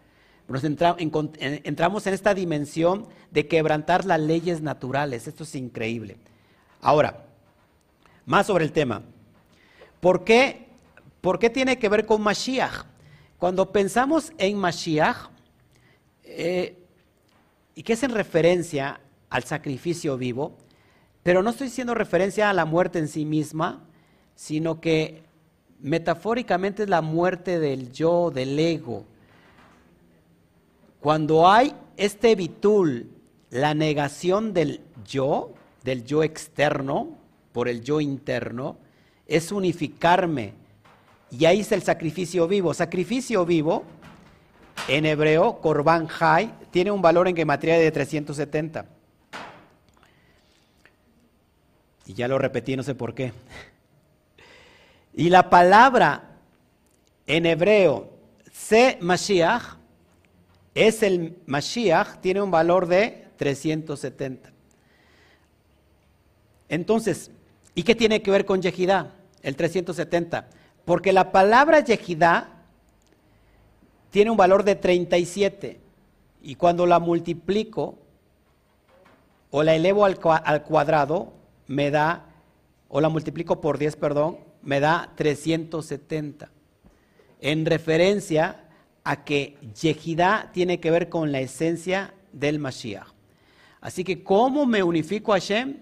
[0.49, 5.29] Nos entramos en esta dimensión de quebrantar las leyes naturales.
[5.29, 6.17] Esto es increíble.
[6.81, 7.27] Ahora,
[8.25, 9.03] más sobre el tema.
[10.01, 10.69] ¿Por qué,
[11.21, 12.87] ¿Por qué tiene que ver con Mashiach?
[13.37, 15.29] Cuando pensamos en Mashiach,
[16.25, 16.79] eh,
[17.75, 20.57] y que es en referencia al sacrificio vivo,
[21.29, 23.85] pero no estoy haciendo referencia a la muerte en sí misma,
[24.35, 25.25] sino que
[25.79, 29.05] metafóricamente es la muerte del yo, del ego,
[31.01, 33.11] cuando hay este bitul,
[33.51, 35.53] la negación del yo,
[35.85, 37.19] del yo externo,
[37.53, 38.79] por el yo interno,
[39.27, 40.55] es unificarme.
[41.31, 42.73] Y ahí es el sacrificio vivo.
[42.73, 43.83] Sacrificio vivo,
[44.89, 48.97] en hebreo, korban hay, tiene un valor en gematría de 370.
[52.09, 53.33] Y ya lo repetí, no sé por qué.
[55.13, 56.39] Y la palabra
[57.27, 58.09] en hebreo,
[58.51, 59.77] se Mashiach,
[60.75, 64.51] es el Mashiach, tiene un valor de 370.
[66.71, 67.31] Entonces,
[67.75, 69.13] ¿y qué tiene que ver con Yehidá?
[69.43, 70.49] El 370.
[70.87, 72.49] Porque la palabra Yehidá
[74.11, 75.79] tiene un valor de 37.
[76.41, 77.99] Y cuando la multiplico
[79.51, 81.38] o la elevo al, al cuadrado,
[81.69, 82.27] me da,
[82.89, 86.51] o la multiplico por 10, perdón, me da 370.
[87.41, 88.65] En referencia
[89.05, 93.07] a que Yehidá tiene que ver con la esencia del Mashiach.
[93.81, 95.77] Así que, ¿cómo me unifico a Hashem?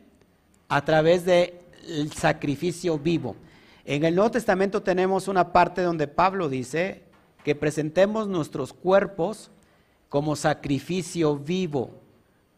[0.69, 3.37] A través del sacrificio vivo.
[3.85, 7.05] En el Nuevo Testamento tenemos una parte donde Pablo dice
[7.43, 9.51] que presentemos nuestros cuerpos
[10.09, 11.93] como sacrificio vivo,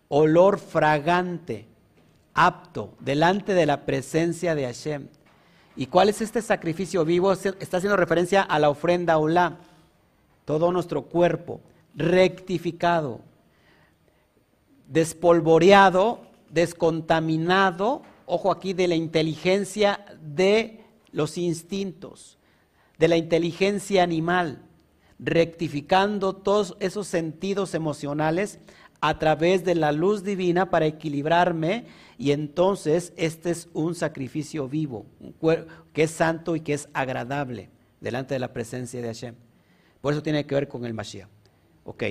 [0.08, 1.67] olor fragante,
[2.38, 5.08] apto, delante de la presencia de Hashem.
[5.74, 7.32] ¿Y cuál es este sacrificio vivo?
[7.32, 9.58] Está haciendo referencia a la ofrenda Olá
[10.44, 11.60] todo nuestro cuerpo
[11.94, 13.20] rectificado.
[14.86, 22.38] despolvoreado, descontaminado, ojo aquí, de la inteligencia de los instintos,
[22.98, 24.62] de la inteligencia animal,
[25.18, 28.60] rectificando todos esos sentidos emocionales
[29.00, 31.86] a través de la luz divina para equilibrarme
[32.16, 35.06] y entonces este es un sacrificio vivo,
[35.92, 37.70] que es santo y que es agradable
[38.00, 39.34] delante de la presencia de Hashem.
[40.00, 41.28] Por eso tiene que ver con el Mashiach.
[41.84, 42.04] Ok.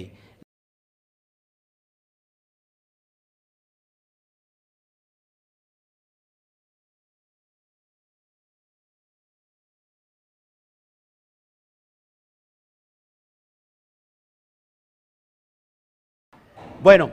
[16.88, 17.12] Bueno,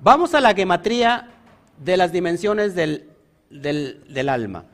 [0.00, 1.30] vamos a la gematría
[1.78, 3.08] de las dimensiones del,
[3.48, 4.66] del, alma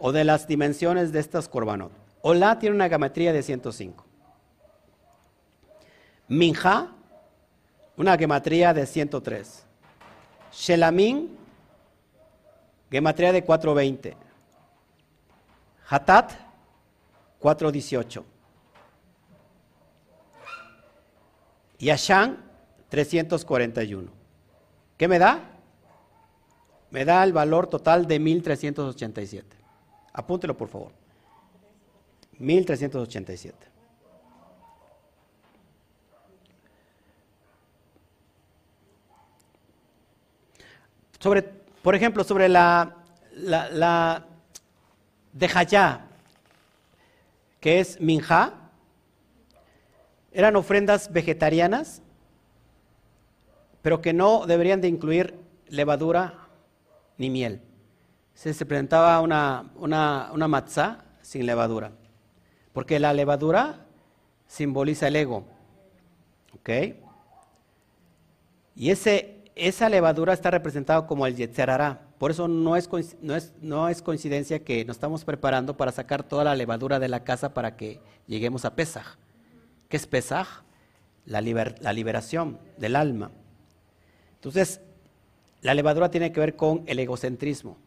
[0.00, 1.92] o de las dimensiones de estas corbanot.
[2.22, 4.04] Olá tiene una gematría de 105.
[6.26, 6.90] Minja,
[7.96, 9.64] una gematría de 103.
[10.52, 11.38] Shelamín,
[12.90, 14.16] gematría de 420.
[15.88, 16.32] Hatat,
[17.38, 18.24] 418.
[21.78, 22.43] Yashan,
[22.94, 24.08] 341.
[24.96, 25.50] ¿Qué me da?
[26.92, 29.56] Me da el valor total de 1387.
[30.12, 30.92] Apúntelo, por favor.
[32.38, 33.66] 1387.
[41.18, 42.94] Sobre, por ejemplo, sobre la,
[43.32, 44.26] la, la
[45.32, 46.06] de Hayá,
[47.58, 48.54] que es Minja,
[50.30, 52.03] eran ofrendas vegetarianas
[53.84, 55.34] pero que no deberían de incluir
[55.68, 56.48] levadura
[57.18, 57.60] ni miel.
[58.32, 61.92] Se, se presentaba una, una, una matzá sin levadura,
[62.72, 63.84] porque la levadura
[64.46, 65.44] simboliza el ego.
[66.54, 66.70] ¿Ok?
[68.74, 72.06] Y ese, esa levadura está representada como el Yetzerará.
[72.16, 72.88] Por eso no es,
[73.20, 77.08] no, es, no es, coincidencia que nos estamos preparando para sacar toda la levadura de
[77.08, 79.18] la casa para que lleguemos a Pesaj.
[79.90, 80.62] ¿Qué es Pesaj?
[81.26, 83.30] La, la liberación del alma.
[84.44, 84.82] Entonces,
[85.62, 87.78] la levadura tiene que ver con el egocentrismo.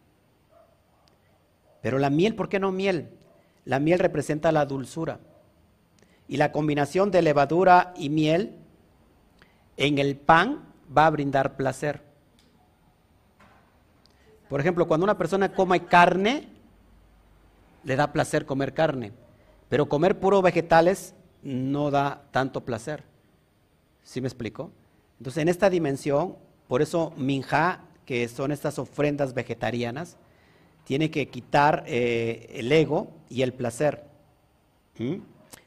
[1.83, 3.11] Pero la miel, ¿por qué no miel?
[3.63, 5.19] La miel representa la dulzura.
[6.27, 8.55] Y la combinación de levadura y miel
[9.77, 10.65] en el pan
[10.97, 12.01] va a brindar placer.
[14.49, 16.49] Por ejemplo, cuando una persona come carne,
[17.83, 19.11] le da placer comer carne.
[19.69, 23.03] Pero comer puro vegetales no da tanto placer.
[24.01, 24.71] ¿Sí me explico?
[25.19, 30.17] Entonces, en esta dimensión, por eso minja, que son estas ofrendas vegetarianas,
[30.83, 34.05] tiene que quitar eh, el ego y el placer.
[34.97, 35.15] ¿Mm?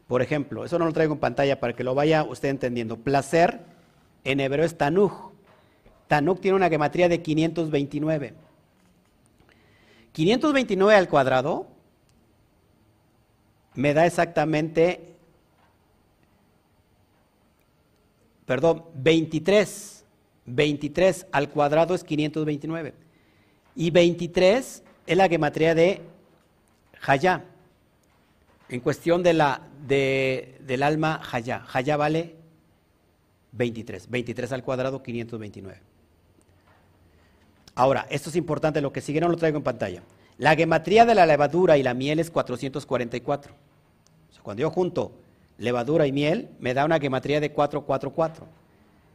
[0.07, 2.96] Por ejemplo, eso no lo traigo en pantalla para que lo vaya usted entendiendo.
[2.96, 3.61] Placer
[4.24, 5.30] en hebreo es tanuj.
[6.09, 8.34] Tanuj tiene una gematría de 529.
[10.12, 11.68] 529 al cuadrado
[13.74, 15.16] me da exactamente,
[18.46, 19.99] perdón, 23.
[20.47, 22.95] 23 al cuadrado es 529.
[23.76, 26.03] Y 23 es la gematría de
[27.07, 27.45] Hayá.
[28.68, 31.64] En cuestión de la, del alma Hayá.
[31.72, 32.36] Hayá vale
[33.53, 34.09] 23.
[34.09, 35.80] 23 al cuadrado, 529.
[37.74, 40.03] Ahora, esto es importante, lo que sigue no lo traigo en pantalla.
[40.38, 43.55] La gematría de la levadura y la miel es 444.
[44.43, 45.12] cuando yo junto
[45.59, 48.59] levadura y miel, me da una gematría de 444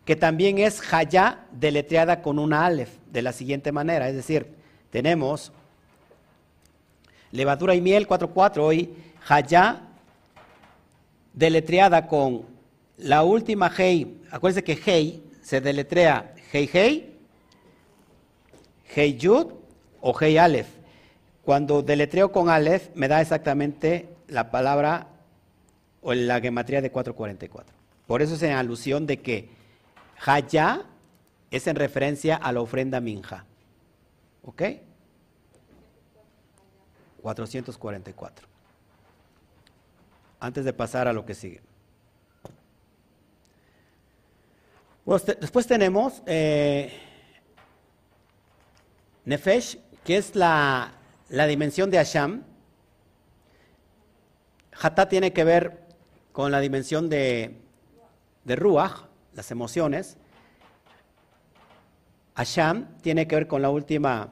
[0.05, 4.07] que también es Hayá deletreada con una Aleph, de la siguiente manera.
[4.07, 4.47] Es decir,
[4.91, 5.51] tenemos
[7.31, 8.93] levadura y miel 4.4 y
[9.27, 9.81] Hayá
[11.33, 12.43] deletreada con
[12.97, 14.21] la última Hei.
[14.29, 17.13] Acuérdense que Hei se deletrea Hei Hei,
[18.95, 19.47] Hei Yud
[20.01, 20.67] o Hei Aleph.
[21.43, 25.07] Cuando deletreo con Aleph me da exactamente la palabra
[26.01, 27.75] o la gematría de 444.
[28.05, 29.49] Por eso es en alusión de que
[30.23, 30.85] Haya
[31.51, 33.45] es en referencia a la ofrenda minja.
[34.43, 34.61] ¿Ok?
[37.21, 38.47] 444.
[40.39, 41.61] Antes de pasar a lo que sigue.
[45.39, 46.91] después tenemos eh,
[49.23, 50.91] Nefesh, que es la,
[51.29, 52.43] dimensión de Asham.
[54.79, 55.79] Hatá tiene que ver
[56.31, 57.59] con la dimensión de,
[58.43, 59.04] de Ruach,
[59.35, 60.17] las emociones.
[62.33, 64.29] Asham tiene que ver con la última,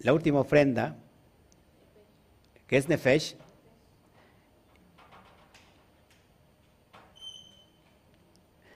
[0.00, 0.96] la última ofrenda,
[2.66, 3.36] que es Nefesh.
[3.36, 3.42] ¿Qué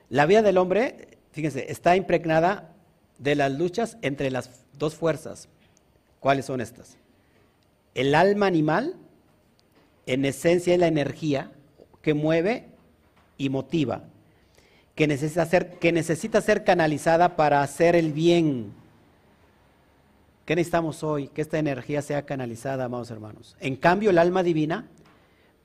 [0.08, 2.72] La vida del hombre, fíjense, está impregnada
[3.18, 5.48] de las luchas entre las dos fuerzas.
[6.20, 6.96] ¿Cuáles son estas?
[7.94, 8.94] El alma animal,
[10.06, 11.50] en esencia, es la energía
[12.02, 12.68] que mueve
[13.38, 14.04] y motiva,
[14.94, 18.72] que necesita ser, que necesita ser canalizada para hacer el bien.
[20.44, 21.28] ¿Qué necesitamos hoy?
[21.28, 23.56] Que esta energía sea canalizada, amados hermanos.
[23.60, 24.86] En cambio, el alma divina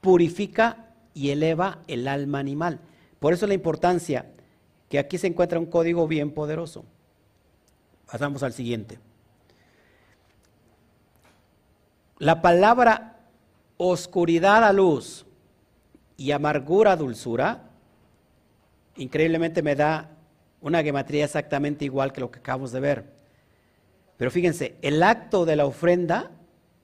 [0.02, 2.80] purifica y eleva el alma animal.
[3.20, 4.26] Por eso la importancia
[4.90, 6.84] que aquí se encuentra un código bien poderoso.
[8.12, 9.00] Pasamos al siguiente.
[12.18, 13.20] La palabra
[13.78, 15.26] oscuridad a luz
[16.22, 17.64] y amargura dulzura,
[18.96, 20.12] increíblemente me da
[20.62, 23.06] una gematría exactamente igual que lo que acabamos de ver.
[24.18, 26.30] Pero fíjense, el acto de la ofrenda,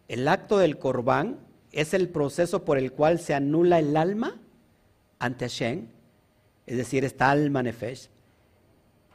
[0.07, 1.37] el acto del corbán,
[1.71, 4.39] es el proceso por el cual se anula el alma
[5.19, 5.85] ante Hashem,
[6.65, 8.09] es decir, esta alma nefesh.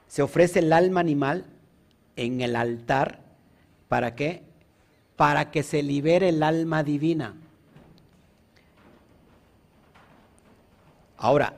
[0.06, 1.46] Se ofrece el alma animal
[2.14, 3.18] en el altar,
[3.88, 4.44] ¿para qué?
[5.16, 7.34] Para que se libere el alma divina.
[11.22, 11.54] Ahora,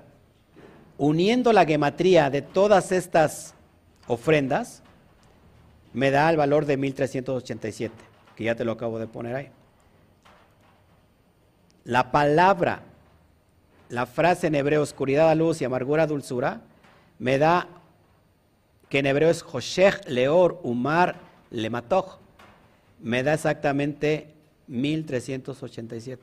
[0.98, 3.54] uniendo la gematría de todas estas
[4.06, 4.82] ofrendas,
[5.94, 7.94] me da el valor de 1387,
[8.36, 9.48] que ya te lo acabo de poner ahí.
[11.84, 12.82] La palabra,
[13.88, 16.60] la frase en hebreo, oscuridad a luz y amargura a dulzura,
[17.18, 17.66] me da
[18.90, 21.16] que en hebreo es Hoshech Leor Umar
[21.50, 22.18] Lematoch,
[23.00, 24.34] me da exactamente
[24.66, 26.22] 1387.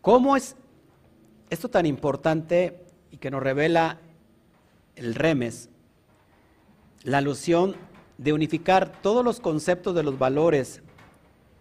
[0.00, 0.56] ¿Cómo es
[1.50, 3.98] esto tan importante y que nos revela
[4.96, 5.68] el remes?
[7.02, 7.76] La alusión
[8.18, 10.82] de unificar todos los conceptos de los valores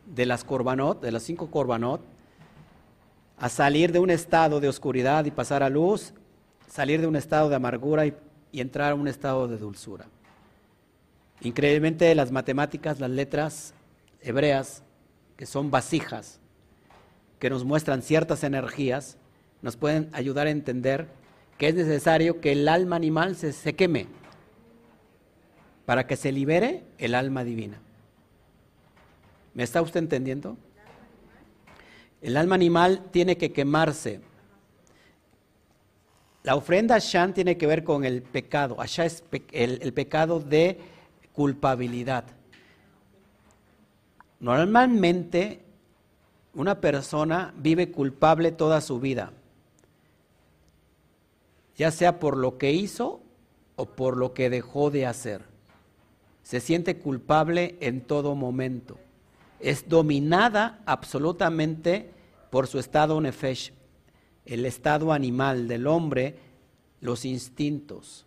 [0.05, 2.01] de las corbanot, de las cinco corbanot,
[3.37, 6.13] a salir de un estado de oscuridad y pasar a luz,
[6.67, 8.13] salir de un estado de amargura y,
[8.51, 10.05] y entrar a un estado de dulzura.
[11.41, 13.73] Increíblemente las matemáticas, las letras
[14.21, 14.83] hebreas,
[15.37, 16.39] que son vasijas,
[17.39, 19.17] que nos muestran ciertas energías,
[19.61, 21.07] nos pueden ayudar a entender
[21.57, 24.07] que es necesario que el alma animal se, se queme
[25.85, 27.79] para que se libere el alma divina.
[29.53, 30.57] ¿Me está usted entendiendo?
[32.21, 34.21] El alma animal tiene que quemarse.
[36.43, 38.79] La ofrenda Shan tiene que ver con el pecado.
[38.79, 40.79] Asha es el pecado de
[41.33, 42.25] culpabilidad.
[44.39, 45.61] Normalmente
[46.53, 49.31] una persona vive culpable toda su vida,
[51.79, 53.21] ya sea por lo que hizo
[53.77, 55.43] o por lo que dejó de hacer.
[56.43, 58.99] Se siente culpable en todo momento.
[59.61, 62.11] Es dominada absolutamente
[62.49, 63.71] por su estado nefesh,
[64.45, 66.35] el estado animal del hombre,
[66.99, 68.25] los instintos.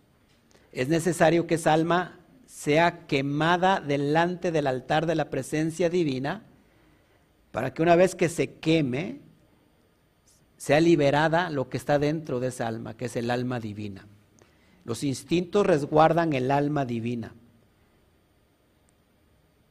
[0.71, 6.41] Es necesario que esa alma sea quemada delante del altar de la presencia divina
[7.51, 9.19] para que una vez que se queme,
[10.63, 14.07] sea liberada lo que está dentro de esa alma, que es el alma divina.
[14.85, 17.35] Los instintos resguardan el alma divina.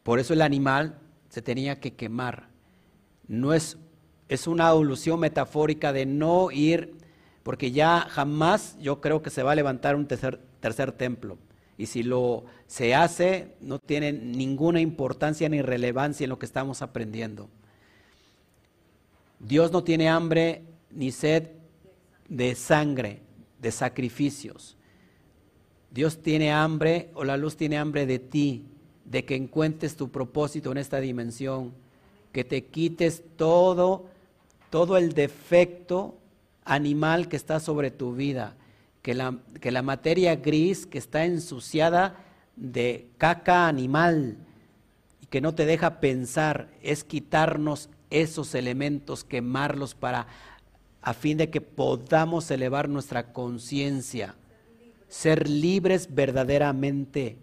[0.03, 0.99] Por eso el animal
[1.30, 2.49] se tenía que quemar.
[3.26, 3.78] No es,
[4.28, 6.94] es una alusión metafórica de no ir,
[7.43, 11.39] porque ya jamás yo creo que se va a levantar un tercer, tercer templo.
[11.78, 16.82] Y si lo se hace, no tiene ninguna importancia ni relevancia en lo que estamos
[16.82, 17.48] aprendiendo.
[19.39, 21.51] Dios no tiene hambre ni sed
[22.28, 23.20] de sangre,
[23.60, 24.77] de sacrificios.
[25.90, 28.64] Dios tiene hambre o la luz tiene hambre de ti,
[29.05, 31.74] de que encuentres tu propósito en esta dimensión,
[32.32, 34.06] que te quites todo,
[34.70, 36.16] todo el defecto
[36.64, 38.56] animal que está sobre tu vida,
[39.02, 42.24] que la, que la materia gris que está ensuciada
[42.56, 44.39] de caca animal
[45.20, 50.27] y que no te deja pensar, es quitarnos esos elementos, quemarlos para
[51.03, 54.37] a fin de que podamos elevar nuestra conciencia,
[55.09, 57.39] ser libres verdaderamente.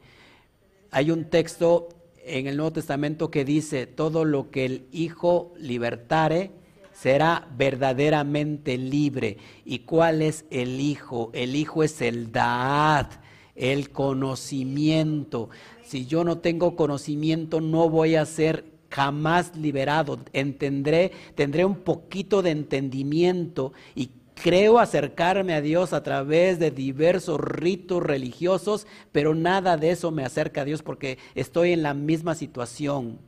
[0.92, 1.90] Hay un texto
[2.24, 6.52] en el Nuevo Testamento que dice, todo lo que el Hijo libertare,
[6.94, 9.38] será verdaderamente libre.
[9.66, 11.30] ¿Y cuál es el Hijo?
[11.34, 13.08] El Hijo es el Daad,
[13.56, 15.50] el conocimiento.
[15.84, 20.20] Si yo no tengo conocimiento, no voy a ser jamás liberado.
[20.34, 24.12] Entendré, tendré un poquito de entendimiento y
[24.42, 30.24] creo acercarme a Dios a través de diversos ritos religiosos, pero nada de eso me
[30.24, 33.20] acerca a Dios porque estoy en la misma situación.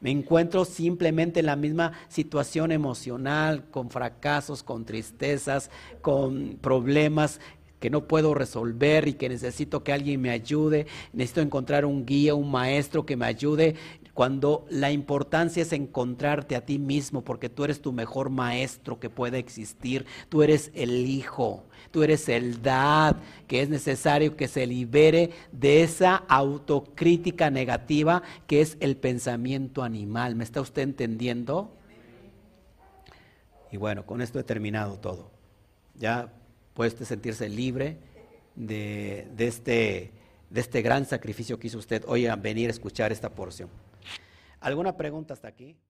[0.00, 5.70] Me encuentro simplemente en la misma situación emocional, con fracasos, con tristezas,
[6.00, 7.38] con problemas
[7.80, 10.86] que no puedo resolver y que necesito que alguien me ayude.
[11.12, 13.74] Necesito encontrar un guía, un maestro que me ayude
[14.20, 19.08] cuando la importancia es encontrarte a ti mismo, porque tú eres tu mejor maestro que
[19.08, 23.16] puede existir, tú eres el hijo, tú eres el dad,
[23.48, 30.34] que es necesario que se libere de esa autocrítica negativa que es el pensamiento animal.
[30.36, 31.74] ¿Me está usted entendiendo?
[33.72, 35.30] Y bueno, con esto he terminado todo.
[35.98, 36.30] Ya
[36.74, 37.96] puede usted sentirse libre
[38.54, 40.12] de, este,
[40.50, 43.70] de este gran sacrificio que hizo usted hoy a venir a escuchar esta porción.
[44.60, 45.80] ¿Alguna pregunta hasta aquí?